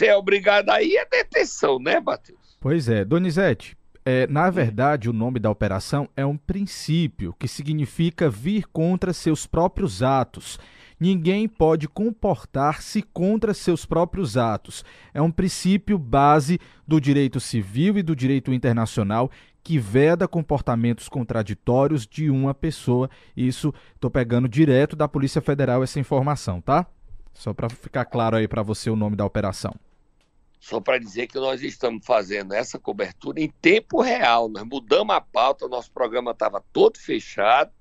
é 0.03 0.15
obrigado 0.15 0.69
aí, 0.69 0.95
é 0.95 1.05
detenção, 1.05 1.79
né, 1.79 1.99
Matheus? 1.99 2.57
Pois 2.59 2.89
é, 2.89 3.05
Donizete. 3.05 3.77
É, 4.07 4.27
na 4.27 4.51
verdade, 4.51 5.09
o 5.09 5.13
nome 5.13 5.39
da 5.39 5.49
operação 5.49 6.07
é 6.15 6.23
um 6.23 6.37
princípio 6.37 7.33
que 7.39 7.47
significa 7.47 8.29
vir 8.29 8.67
contra 8.67 9.11
seus 9.11 9.47
próprios 9.47 10.03
atos. 10.03 10.59
Ninguém 10.99 11.47
pode 11.47 11.87
comportar-se 11.87 13.01
contra 13.01 13.53
seus 13.53 13.83
próprios 13.83 14.37
atos. 14.37 14.85
É 15.13 15.21
um 15.21 15.31
princípio 15.31 15.97
base 15.97 16.59
do 16.87 17.01
direito 17.01 17.39
civil 17.39 17.97
e 17.97 18.03
do 18.03 18.15
direito 18.15 18.53
internacional 18.53 19.31
que 19.65 19.79
veda 19.79 20.27
comportamentos 20.27 21.09
contraditórios 21.09 22.05
de 22.05 22.29
uma 22.29 22.53
pessoa. 22.53 23.09
Isso 23.35 23.73
estou 23.95 24.11
pegando 24.11 24.47
direto 24.47 24.95
da 24.95 25.07
Polícia 25.07 25.41
Federal 25.41 25.83
essa 25.83 25.99
informação, 25.99 26.61
tá? 26.61 26.85
Só 27.33 27.51
para 27.51 27.67
ficar 27.67 28.05
claro 28.05 28.37
aí 28.37 28.47
para 28.47 28.61
você 28.61 28.91
o 28.91 28.95
nome 28.95 29.15
da 29.15 29.25
operação. 29.25 29.73
Só 30.59 30.79
para 30.79 30.99
dizer 30.99 31.25
que 31.25 31.39
nós 31.39 31.63
estamos 31.63 32.05
fazendo 32.05 32.53
essa 32.53 32.77
cobertura 32.77 33.41
em 33.41 33.49
tempo 33.59 34.03
real. 34.03 34.47
Nós 34.47 34.63
mudamos 34.63 35.15
a 35.15 35.19
pauta, 35.19 35.67
nosso 35.67 35.91
programa 35.91 36.29
estava 36.29 36.63
todo 36.71 36.99
fechado, 36.99 37.71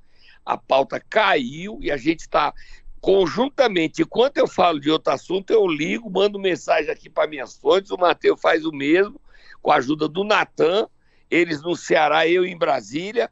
a 0.42 0.56
pauta 0.56 0.98
caiu 0.98 1.78
e 1.82 1.90
a 1.90 1.98
gente 1.98 2.20
está 2.20 2.54
conjuntamente, 2.98 4.00
enquanto 4.00 4.38
eu 4.38 4.48
falo 4.48 4.80
de 4.80 4.90
outro 4.90 5.12
assunto, 5.12 5.50
eu 5.50 5.66
ligo, 5.66 6.10
mando 6.10 6.38
mensagem 6.38 6.90
aqui 6.90 7.10
para 7.10 7.28
minhas 7.28 7.54
fontes, 7.54 7.90
o 7.90 7.98
Matheus 7.98 8.40
faz 8.40 8.64
o 8.64 8.72
mesmo, 8.72 9.20
com 9.60 9.70
a 9.70 9.76
ajuda 9.76 10.08
do 10.08 10.24
Natan, 10.24 10.88
eles 11.30 11.62
no 11.62 11.76
Ceará, 11.76 12.26
eu 12.26 12.44
em 12.44 12.56
Brasília. 12.56 13.30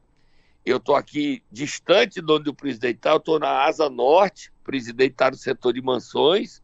Eu 0.65 0.77
estou 0.77 0.95
aqui 0.95 1.43
distante 1.51 2.21
de 2.21 2.31
onde 2.31 2.49
o 2.49 2.53
presidente 2.53 2.97
está, 2.97 3.11
eu 3.11 3.17
estou 3.17 3.37
na 3.37 3.63
Asa 3.63 3.89
Norte, 3.89 4.49
o 4.61 4.63
presidente 4.63 5.11
está 5.11 5.29
no 5.29 5.35
setor 5.35 5.73
de 5.73 5.81
mansões, 5.81 6.61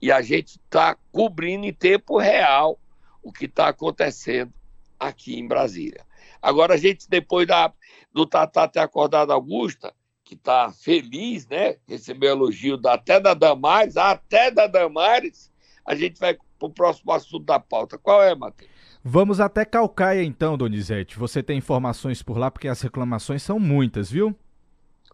e 0.00 0.12
a 0.12 0.20
gente 0.20 0.58
está 0.58 0.96
cobrindo 1.10 1.64
em 1.64 1.72
tempo 1.72 2.18
real 2.18 2.78
o 3.22 3.32
que 3.32 3.46
está 3.46 3.68
acontecendo 3.68 4.52
aqui 4.98 5.38
em 5.38 5.46
Brasília. 5.46 6.04
Agora, 6.42 6.74
a 6.74 6.76
gente, 6.76 7.08
depois 7.08 7.46
da, 7.46 7.72
do 8.12 8.26
Tatá 8.26 8.68
ter 8.68 8.80
acordado 8.80 9.32
Augusta, 9.32 9.94
que 10.24 10.34
está 10.34 10.70
feliz, 10.70 11.46
né? 11.48 11.76
Recebeu 11.88 12.30
elogio 12.30 12.76
da, 12.76 12.94
até 12.94 13.18
da 13.18 13.34
Damares, 13.34 13.96
até 13.96 14.50
da 14.50 14.66
Damares. 14.66 15.50
A 15.84 15.94
gente 15.94 16.18
vai 16.20 16.34
para 16.34 16.68
o 16.68 16.70
próximo 16.70 17.12
assunto 17.12 17.44
da 17.44 17.58
pauta. 17.58 17.98
Qual 17.98 18.22
é, 18.22 18.34
Matheus? 18.34 18.70
Vamos 19.02 19.40
até 19.40 19.64
Calcaia 19.64 20.22
então, 20.22 20.58
Donizete. 20.58 21.18
Você 21.18 21.42
tem 21.42 21.58
informações 21.58 22.22
por 22.22 22.36
lá, 22.36 22.50
porque 22.50 22.68
as 22.68 22.80
reclamações 22.82 23.42
são 23.42 23.58
muitas, 23.58 24.10
viu? 24.10 24.36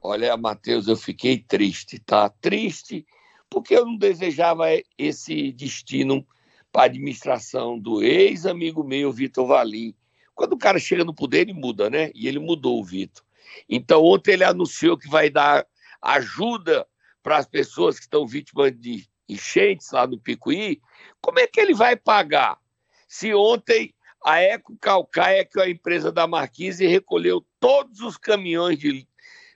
Olha, 0.02 0.36
Matheus, 0.36 0.88
eu 0.88 0.96
fiquei 0.96 1.38
triste, 1.38 1.98
tá? 1.98 2.28
Triste 2.28 3.06
porque 3.48 3.74
eu 3.74 3.86
não 3.86 3.96
desejava 3.96 4.66
esse 4.98 5.52
destino 5.52 6.26
para 6.72 6.82
a 6.82 6.84
administração 6.86 7.78
do 7.78 8.02
ex-amigo 8.02 8.84
meu, 8.84 9.12
Vitor 9.12 9.46
Valim. 9.46 9.94
Quando 10.34 10.52
o 10.52 10.58
cara 10.58 10.78
chega 10.78 11.04
no 11.04 11.14
poder, 11.14 11.40
ele 11.40 11.52
muda, 11.52 11.88
né? 11.88 12.10
E 12.14 12.28
ele 12.28 12.38
mudou 12.38 12.80
o 12.80 12.84
Vitor. 12.84 13.24
Então, 13.68 14.04
ontem 14.04 14.32
ele 14.32 14.44
anunciou 14.44 14.98
que 14.98 15.08
vai 15.08 15.30
dar 15.30 15.66
ajuda 16.02 16.86
para 17.22 17.38
as 17.38 17.46
pessoas 17.46 17.96
que 17.96 18.02
estão 18.02 18.26
vítimas 18.26 18.72
de 18.78 19.08
enchentes 19.28 19.90
lá 19.90 20.06
no 20.06 20.18
Picuí. 20.18 20.80
Como 21.20 21.38
é 21.38 21.46
que 21.46 21.60
ele 21.60 21.74
vai 21.74 21.96
pagar? 21.96 22.58
Se 23.06 23.34
ontem 23.34 23.94
a 24.24 24.40
Eco 24.40 24.76
Calcaia, 24.80 25.44
que 25.44 25.60
é 25.60 25.64
a 25.64 25.70
empresa 25.70 26.10
da 26.10 26.26
Marquise, 26.26 26.86
recolheu 26.86 27.46
todos 27.60 28.00
os 28.00 28.16
caminhões 28.16 28.78
de 28.78 29.06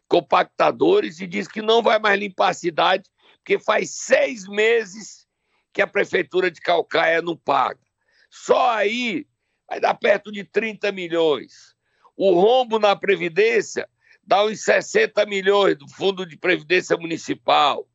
compactadores 0.07 1.21
e 1.21 1.27
diz 1.27 1.49
que 1.49 1.63
não 1.63 1.83
vai 1.83 1.99
mais 1.99 2.19
limpar 2.19 2.51
a 2.51 2.55
cidade, 2.55 3.09
porque 3.37 3.59
faz 3.59 3.91
seis 3.91 4.47
meses 4.47 5.27
que 5.73 5.83
a 5.83 5.87
prefeitura 5.87 6.51
de 6.51 6.61
Calcaia 6.61 7.23
não 7.23 7.37
paga. 7.37 7.81
Só 8.29 8.71
aí 8.71 9.27
vai 9.69 9.81
dar 9.81 9.95
perto 9.95 10.31
de 10.31 10.45
30 10.45 10.93
milhões. 10.93 11.75
O 12.17 12.33
rombo 12.35 12.79
na 12.79 12.95
Previdência 12.95 13.89
dá 14.23 14.45
uns 14.45 14.63
60 14.63 15.25
milhões 15.27 15.77
do 15.77 15.89
Fundo 15.89 16.27
de 16.27 16.37
Previdência 16.37 16.97
Municipal. 16.97 17.89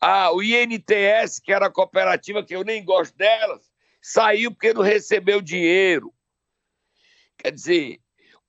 Ah, 0.00 0.30
o 0.32 0.42
INTS, 0.42 1.38
que 1.42 1.52
era 1.52 1.66
a 1.66 1.72
cooperativa, 1.72 2.44
que 2.44 2.54
eu 2.54 2.62
nem 2.62 2.84
gosto 2.84 3.16
delas, 3.16 3.70
saiu 4.06 4.52
porque 4.52 4.72
não 4.72 4.82
recebeu 4.82 5.42
dinheiro. 5.42 6.14
Quer 7.36 7.50
dizer, 7.50 7.98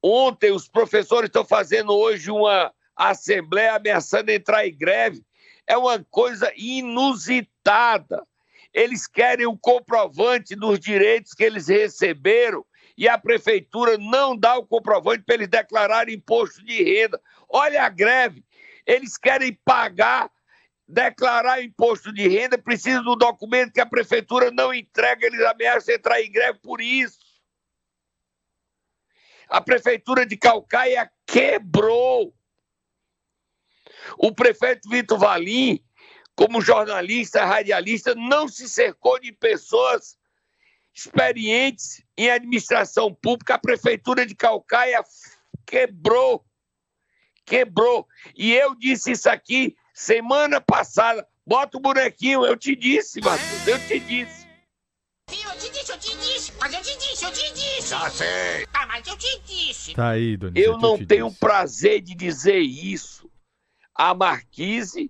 ontem 0.02 0.52
os 0.52 0.68
professores 0.68 1.30
estão 1.30 1.44
fazendo 1.44 1.96
hoje 1.96 2.30
uma 2.30 2.72
assembleia 2.96 3.74
ameaçando 3.74 4.30
entrar 4.30 4.68
em 4.68 4.78
greve. 4.78 5.26
É 5.66 5.76
uma 5.76 6.06
coisa 6.12 6.54
inusitada. 6.56 8.24
Eles 8.72 9.08
querem 9.08 9.48
o 9.48 9.58
comprovante 9.58 10.56
dos 10.56 10.80
direitos 10.80 11.34
que 11.34 11.44
eles 11.44 11.68
receberam 11.68 12.64
e 12.96 13.10
a 13.10 13.18
prefeitura 13.18 13.98
não 13.98 14.38
dá 14.38 14.60
o 14.60 14.66
comprovante 14.66 15.24
para 15.24 15.36
eles 15.36 15.48
declararem 15.48 16.16
imposto 16.16 16.64
de 16.64 16.84
renda. 16.84 17.20
Olha 17.50 17.82
a 17.82 17.90
greve, 17.90 18.46
eles 18.86 19.18
querem 19.18 19.60
pagar 19.66 20.30
declarar 20.88 21.62
imposto 21.62 22.14
de 22.14 22.28
renda, 22.28 22.58
precisa 22.58 23.02
do 23.02 23.16
documento 23.16 23.74
que 23.74 23.82
a 23.82 23.86
prefeitura 23.86 24.50
não 24.52 24.74
entrega, 24.74 25.26
eles 25.26 25.42
ameaçam 25.42 25.94
entrar 25.94 26.22
em 26.22 26.32
greve 26.32 26.60
por 26.60 26.80
isso. 26.80 27.20
A 29.50 29.60
prefeitura 29.60 30.26
de 30.26 30.38
Calcaia 30.38 31.10
quebrou. 31.26 32.34
O 34.18 34.32
prefeito 34.34 34.90
Vitor 34.90 35.18
Valim, 35.18 35.84
como 36.36 36.62
jornalista, 36.62 37.44
radialista, 37.46 38.16
não 38.16 38.48
se 38.48 38.70
cercou 38.70 39.20
de 39.20 39.32
pessoas 39.32 40.18
experientes 40.94 42.04
em 42.18 42.30
administração 42.30 43.14
pública. 43.14 43.56
A 43.56 43.60
prefeitura 43.60 44.26
de 44.26 44.36
Calcaia 44.36 45.04
quebrou. 45.66 46.46
Quebrou. 47.46 48.08
E 48.36 48.54
eu 48.54 48.76
disse 48.76 49.12
isso 49.12 49.30
aqui 49.30 49.76
semana 49.98 50.62
passada. 50.62 51.28
Bota 51.46 51.78
o 51.78 51.82
bonequinho, 51.82 52.46
eu 52.46 52.56
te 52.56 52.76
disse, 52.76 53.20
Matheus, 53.20 53.68
eu 53.68 53.80
te 53.80 54.00
disse. 54.00 54.46
Eu 55.30 55.58
te 55.58 55.70
disse, 55.72 55.92
eu 55.92 55.98
te 55.98 56.18
disse, 56.18 56.54
mas 56.60 56.74
eu 56.74 56.82
te 56.82 56.98
disse, 56.98 57.26
eu 57.26 57.32
te 57.32 57.54
disse. 57.54 57.90
Já 57.90 58.10
sei. 58.10 58.68
Ah, 58.74 58.86
mas 58.86 59.08
eu 59.08 59.18
te 59.18 59.42
disse. 59.46 59.94
Tá 59.96 60.10
aí, 60.10 60.38
Donizete. 60.38 60.68
Eu 60.68 60.78
não 60.78 60.98
te 60.98 61.06
tenho 61.06 61.28
disse. 61.28 61.40
prazer 61.40 62.02
de 62.02 62.14
dizer 62.14 62.60
isso. 62.60 63.30
A 63.96 64.14
Marquise 64.14 65.10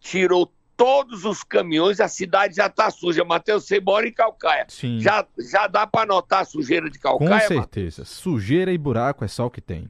tirou 0.00 0.52
todos 0.76 1.24
os 1.24 1.42
caminhões, 1.42 2.00
a 2.00 2.08
cidade 2.08 2.56
já 2.56 2.66
está 2.66 2.90
suja. 2.90 3.24
Matheus, 3.24 3.64
você 3.64 3.80
mora 3.80 4.06
em 4.06 4.12
Calcaia. 4.12 4.66
Sim. 4.68 5.00
Já, 5.00 5.26
já 5.38 5.66
dá 5.68 5.86
para 5.86 6.06
notar 6.06 6.42
a 6.42 6.44
sujeira 6.44 6.90
de 6.90 6.98
Com 6.98 7.18
Calcaia? 7.18 7.30
Matheus? 7.30 7.48
certeza. 7.48 8.04
Sujeira 8.04 8.72
e 8.72 8.76
buraco 8.76 9.24
é 9.24 9.28
só 9.28 9.46
o 9.46 9.50
que 9.50 9.60
tem. 9.60 9.88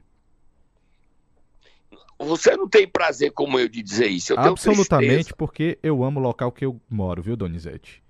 Você 2.23 2.55
não 2.55 2.67
tem 2.67 2.87
prazer 2.87 3.31
como 3.31 3.59
eu 3.59 3.67
de 3.67 3.81
dizer 3.81 4.07
isso. 4.07 4.33
Eu 4.33 4.39
Absolutamente, 4.39 5.33
porque 5.33 5.77
eu 5.83 6.03
amo 6.03 6.19
o 6.19 6.23
local 6.23 6.51
que 6.51 6.65
eu 6.65 6.79
moro, 6.89 7.21
viu, 7.21 7.35
Donizete? 7.35 8.03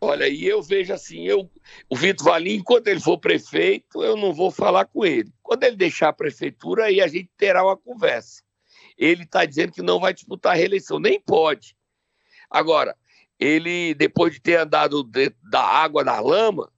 Olha, 0.00 0.26
e 0.28 0.46
eu 0.46 0.62
vejo 0.62 0.94
assim, 0.94 1.26
eu, 1.26 1.50
o 1.88 1.94
Vitor 1.94 2.24
Valim, 2.24 2.54
enquanto 2.54 2.88
ele 2.88 3.00
for 3.00 3.18
prefeito, 3.18 4.02
eu 4.02 4.16
não 4.16 4.32
vou 4.32 4.50
falar 4.50 4.86
com 4.86 5.04
ele. 5.04 5.30
Quando 5.42 5.64
ele 5.64 5.76
deixar 5.76 6.08
a 6.08 6.12
prefeitura, 6.12 6.86
aí 6.86 7.02
a 7.02 7.06
gente 7.06 7.28
terá 7.36 7.62
uma 7.62 7.76
conversa. 7.76 8.42
Ele 8.96 9.24
está 9.24 9.44
dizendo 9.44 9.72
que 9.72 9.82
não 9.82 10.00
vai 10.00 10.14
disputar 10.14 10.52
a 10.52 10.56
reeleição, 10.56 10.98
nem 10.98 11.20
pode. 11.20 11.76
Agora, 12.48 12.96
ele, 13.38 13.94
depois 13.94 14.32
de 14.32 14.40
ter 14.40 14.56
andado 14.56 15.02
dentro 15.02 15.38
da 15.50 15.62
água, 15.62 16.02
da 16.02 16.18
lama, 16.18 16.70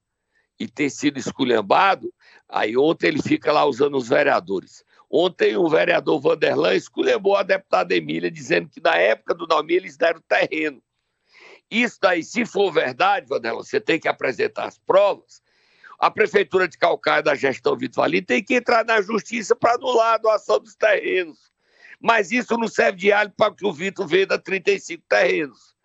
e 0.63 0.69
ter 0.69 0.91
sido 0.91 1.19
esculhambado, 1.19 2.13
aí 2.49 2.77
ontem 2.77 3.09
ele 3.09 3.23
fica 3.23 3.53
lá 3.53 3.65
usando 3.65 3.97
os 3.97 4.09
vereadores. 4.09 4.85
Ontem 5.15 5.59
o 5.59 5.69
vereador 5.69 6.19
Vanderlan 6.19 6.75
esculhambou 6.75 7.37
a 7.37 7.43
deputada 7.43 7.95
Emília, 7.95 8.31
dizendo 8.31 8.71
que 8.71 8.81
na 8.81 8.97
época 8.97 9.35
do 9.35 9.47
Nalmi 9.47 9.75
eles 9.75 9.99
deram 9.99 10.23
terreno. 10.23 10.83
Isso 11.71 11.99
daí, 12.01 12.25
se 12.25 12.47
for 12.47 12.73
verdade, 12.73 13.29
Vanderlan, 13.29 13.63
você 13.63 13.79
tem 13.79 14.01
que 14.01 14.09
apresentar 14.09 14.65
as 14.65 14.79
provas. 14.79 15.43
A 15.99 16.11
Prefeitura 16.11 16.67
de 16.67 16.79
Calcaia, 16.79 17.23
da 17.23 17.35
gestão 17.35 17.77
Vitor 17.77 18.07
tem 18.27 18.43
que 18.43 18.55
entrar 18.55 18.87
na 18.87 19.03
justiça 19.03 19.55
para 19.55 19.75
anular 19.75 20.15
a 20.15 20.19
doação 20.19 20.59
dos 20.59 20.75
terrenos. 20.75 21.53
Mas 22.01 22.33
isso 22.33 22.57
não 22.57 22.67
serve 22.67 22.97
de 22.97 23.13
alho 23.13 23.33
para 23.37 23.55
que 23.55 23.67
o 23.67 23.73
Vitor 23.73 24.07
venda 24.07 24.39
35 24.39 25.05
terrenos. 25.07 25.77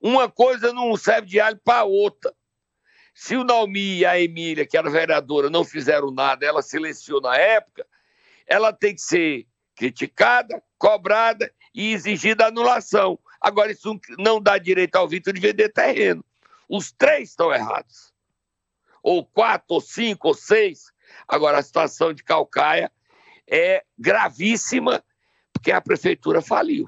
Uma 0.00 0.30
coisa 0.30 0.72
não 0.72 0.96
serve 0.96 1.26
de 1.26 1.40
alho 1.40 1.60
para 1.64 1.82
outra. 1.82 2.32
Se 3.12 3.36
o 3.36 3.42
Naomi 3.42 3.98
e 3.98 4.06
a 4.06 4.20
Emília, 4.20 4.64
que 4.64 4.76
era 4.76 4.88
vereadora, 4.88 5.50
não 5.50 5.64
fizeram 5.64 6.12
nada, 6.12 6.46
ela 6.46 6.62
silenciou 6.62 7.20
na 7.20 7.36
época, 7.36 7.84
ela 8.52 8.70
tem 8.70 8.94
que 8.94 9.00
ser 9.00 9.46
criticada, 9.74 10.62
cobrada 10.76 11.50
e 11.74 11.94
exigida 11.94 12.46
anulação. 12.46 13.18
Agora, 13.40 13.72
isso 13.72 13.98
não 14.18 14.42
dá 14.42 14.58
direito 14.58 14.96
ao 14.96 15.08
Vitor 15.08 15.32
de 15.32 15.40
vender 15.40 15.70
terreno. 15.70 16.22
Os 16.68 16.92
três 16.92 17.30
estão 17.30 17.50
errados. 17.50 18.12
Ou 19.02 19.24
quatro, 19.24 19.68
ou 19.70 19.80
cinco, 19.80 20.28
ou 20.28 20.34
seis. 20.34 20.92
Agora, 21.26 21.58
a 21.58 21.62
situação 21.62 22.12
de 22.12 22.22
Calcaia 22.22 22.92
é 23.48 23.82
gravíssima, 23.98 25.02
porque 25.50 25.72
a 25.72 25.80
prefeitura 25.80 26.42
faliu. 26.42 26.86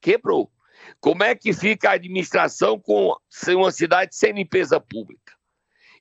Quebrou. 0.00 0.48
Como 1.00 1.24
é 1.24 1.34
que 1.34 1.52
fica 1.52 1.90
a 1.90 1.94
administração 1.94 2.78
com 2.78 3.16
uma 3.48 3.72
cidade 3.72 4.14
sem 4.14 4.32
limpeza 4.32 4.80
pública? 4.80 5.36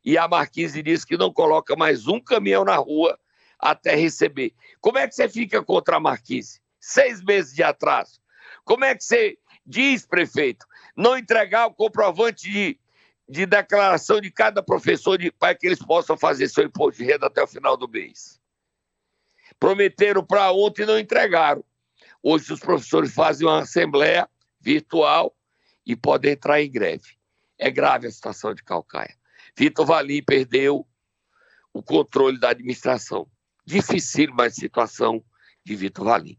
E 0.06 0.20
a 0.20 0.28
Marquise 0.28 0.84
disse 0.84 1.06
que 1.06 1.18
não 1.18 1.34
coloca 1.34 1.76
mais 1.76 2.08
um 2.08 2.20
caminhão 2.20 2.64
na 2.64 2.76
rua 2.76 3.20
até 3.60 3.96
receber. 3.96 4.54
Como 4.80 4.98
é 4.98 5.08
que 5.08 5.16
você 5.16 5.28
fica 5.28 5.64
contra 5.64 5.98
a 5.98 6.00
Marquise? 6.00 6.62
Seis 6.80 7.24
meses 7.24 7.54
de 7.54 7.64
atraso. 7.64 8.20
Como 8.64 8.86
é 8.86 8.96
que 8.96 9.04
você 9.04 9.38
diz, 9.66 10.06
prefeito, 10.06 10.66
não 10.96 11.18
entregar 11.18 11.68
o 11.68 11.74
comprovante 11.74 12.50
de, 12.50 12.80
de 13.28 13.46
declaração 13.46 14.22
de 14.22 14.32
cada 14.32 14.64
professor 14.64 15.18
de, 15.18 15.32
para 15.32 15.56
que 15.56 15.68
eles 15.68 15.80
possam 15.80 16.18
fazer 16.18 16.48
seu 16.48 16.64
imposto 16.64 17.02
de 17.02 17.10
renda 17.10 17.28
até 17.28 17.44
o 17.44 17.48
final 17.48 17.76
do 17.76 17.88
mês? 17.88 18.40
Prometeram 19.60 20.24
para 20.24 20.52
ontem 20.52 20.84
e 20.84 20.86
não 20.86 21.00
entregaram. 21.00 21.64
Hoje 22.22 22.54
os 22.54 22.60
professores 22.60 23.14
fazem 23.14 23.48
uma 23.48 23.60
assembleia 23.60 24.30
virtual 24.60 25.36
e 25.86 25.96
podem 25.96 26.32
entrar 26.32 26.62
em 26.62 26.70
greve. 26.70 27.18
É 27.58 27.72
grave 27.72 28.08
a 28.08 28.12
situação 28.12 28.54
de 28.54 28.64
Calcaia. 28.64 29.16
Vitor 29.56 29.86
Valim 29.86 30.22
perdeu 30.22 30.86
o 31.74 31.82
controle 31.82 32.40
da 32.40 32.50
administração. 32.50 33.28
Dificílima 33.68 34.46
a 34.46 34.50
situação 34.50 35.22
de 35.66 35.76
Vitor 35.76 36.06
Valim. 36.06 36.38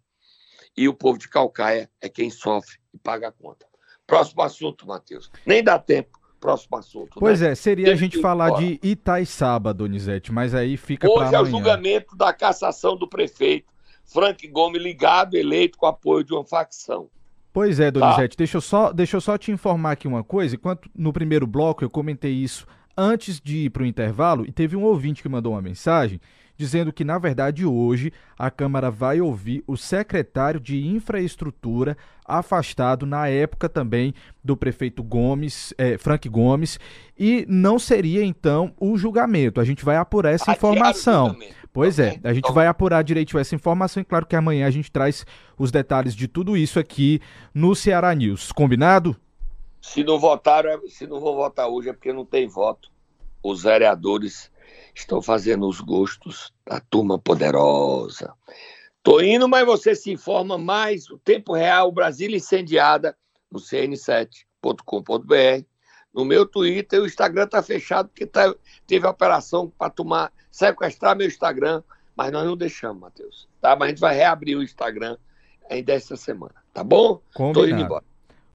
E 0.75 0.89
o 0.89 0.95
povo 0.95 1.19
de 1.19 1.29
Calcaia 1.29 1.91
é 2.01 2.09
quem 2.09 2.31
sofre 2.31 2.79
e 2.95 2.99
paga 2.99 3.29
a 3.29 3.33
conta. 3.33 3.67
Próximo 4.07 4.41
assunto, 4.41 4.87
Matheus. 4.87 5.31
Nem 5.45 5.63
dá 5.63 5.79
tempo. 5.79 6.19
Próximo 6.41 6.79
assunto. 6.79 7.21
Pois 7.21 7.43
né? 7.43 7.51
é, 7.51 7.55
seria 7.55 7.85
a 7.85 7.91
Teve 7.91 7.99
gente 7.99 8.21
falar 8.23 8.53
de 8.53 8.81
Itaiçaba, 8.83 9.75
Donizete, 9.75 10.33
mas 10.33 10.55
aí 10.55 10.79
fica 10.79 11.07
para 11.07 11.27
Hoje 11.27 11.35
é 11.35 11.41
o 11.41 11.45
julgamento 11.45 12.17
da 12.17 12.33
cassação 12.33 12.97
do 12.97 13.07
prefeito 13.07 13.71
Frank 14.07 14.49
Gomes 14.49 14.81
ligado, 14.81 15.35
eleito 15.35 15.77
com 15.77 15.85
apoio 15.85 16.25
de 16.25 16.33
uma 16.33 16.45
facção. 16.45 17.11
Pois 17.53 17.79
é, 17.79 17.91
Tá. 17.91 18.01
Donizete, 18.01 18.37
deixa, 18.39 18.57
eu 18.57 18.61
só, 18.63 18.91
deixa 18.91 19.17
eu 19.19 19.21
só 19.21 19.37
te 19.37 19.51
informar 19.51 19.93
aqui 19.93 20.09
uma 20.09 20.25
coisa. 20.25 20.55
Enquanto 20.55 20.89
no 20.95 21.13
primeiro 21.13 21.47
bloco 21.47 21.85
eu 21.85 21.91
comentei 21.91 22.33
isso 22.33 22.67
antes 22.99 23.41
de 23.41 23.67
ir 23.67 23.71
para 23.71 23.85
o 23.85 23.87
intervalo, 23.87 24.45
e 24.45 24.51
teve 24.51 24.77
um 24.77 24.83
ouvinte 24.83 25.23
que 25.23 25.29
mandou 25.29 25.53
uma 25.53 25.63
mensagem 25.63 26.21
dizendo 26.59 26.93
que, 26.93 27.05
na 27.05 27.19
verdade, 27.19 27.65
hoje 27.65 28.13
a 28.37 28.51
Câmara 28.51 28.91
vai 28.91 29.21
ouvir 29.21 29.63
o 29.65 29.77
secretário 29.77 30.59
de 30.59 30.85
Infraestrutura 30.89 31.97
afastado 32.25 33.07
na 33.07 33.29
época 33.29 33.69
também 33.69 34.13
do 34.43 34.57
prefeito 34.57 35.03
Gomes, 35.05 35.73
eh, 35.79 35.97
Frank 35.97 36.29
Gomes, 36.29 36.81
e 37.17 37.47
não 37.49 37.79
seria 37.79 38.25
então 38.25 38.75
o 38.77 38.99
julgamento. 38.99 39.61
A 39.61 39.65
gente 39.65 39.85
vai 39.85 39.97
apurar 39.97 40.33
essa 40.33 40.51
informação. 40.51 41.37
Pois 41.73 42.01
é, 42.01 42.19
a 42.25 42.35
gente 42.35 42.53
vai 42.53 42.67
apurar 42.67 43.03
direito 43.03 43.39
essa 43.39 43.55
informação 43.55 44.01
e 44.01 44.05
claro 44.05 44.27
que 44.27 44.35
amanhã 44.35 44.67
a 44.67 44.71
gente 44.71 44.91
traz 44.91 45.25
os 45.57 45.71
detalhes 45.71 46.13
de 46.13 46.27
tudo 46.27 46.57
isso 46.57 46.81
aqui 46.81 47.21
no 47.55 47.73
Ceará 47.77 48.13
News. 48.15 48.51
Combinado? 48.51 49.17
Se 49.81 50.05
não 50.05 50.19
votaram, 50.19 50.71
é- 50.71 50.89
se 50.89 51.07
não 51.07 51.21
vão 51.21 51.35
votar 51.35 51.69
hoje 51.69 51.89
é 51.89 51.93
porque 51.93 52.13
não 52.13 52.25
tem 52.25 52.47
voto. 52.47 52.91
Os 53.43 53.63
vereadores 53.63 54.51
estão 54.95 55.23
fazendo 55.23 55.69
os 55.69 55.81
gostos 55.81 56.53
da 56.67 56.81
turma 56.81 57.19
poderosa. 57.19 58.35
Tô 59.03 59.21
indo, 59.21 59.49
mas 59.49 59.65
você 59.65 59.95
se 59.95 60.11
informa 60.11 60.59
mais. 60.59 61.09
O 61.09 61.19
tempo 61.19 61.55
real, 61.55 61.91
Brasília 61.93 62.37
incendiada 62.37 63.17
no 63.51 63.61
cn7.com.br. 63.61 65.65
No 66.13 66.25
meu 66.25 66.45
Twitter, 66.45 67.01
o 67.01 67.07
Instagram 67.07 67.47
tá 67.47 67.63
fechado 67.63 68.09
porque 68.09 68.27
tá- 68.27 68.55
teve 68.87 69.07
operação 69.07 69.73
para 69.79 69.91
tomar, 69.91 70.33
sequestrar 70.51 71.17
meu 71.17 71.27
Instagram, 71.27 71.83
mas 72.17 72.33
nós 72.33 72.45
não 72.45 72.57
deixamos, 72.57 73.01
Matheus. 73.01 73.49
Tá? 73.61 73.77
Mas 73.77 73.87
a 73.87 73.89
gente 73.91 74.01
vai 74.01 74.17
reabrir 74.17 74.57
o 74.57 74.63
Instagram 74.63 75.17
ainda 75.71 75.93
essa 75.93 76.17
semana, 76.17 76.55
tá 76.73 76.83
bom? 76.83 77.23
Tô 77.35 77.51
indo 77.51 77.55
Combinado. 77.55 77.83
embora. 77.83 78.05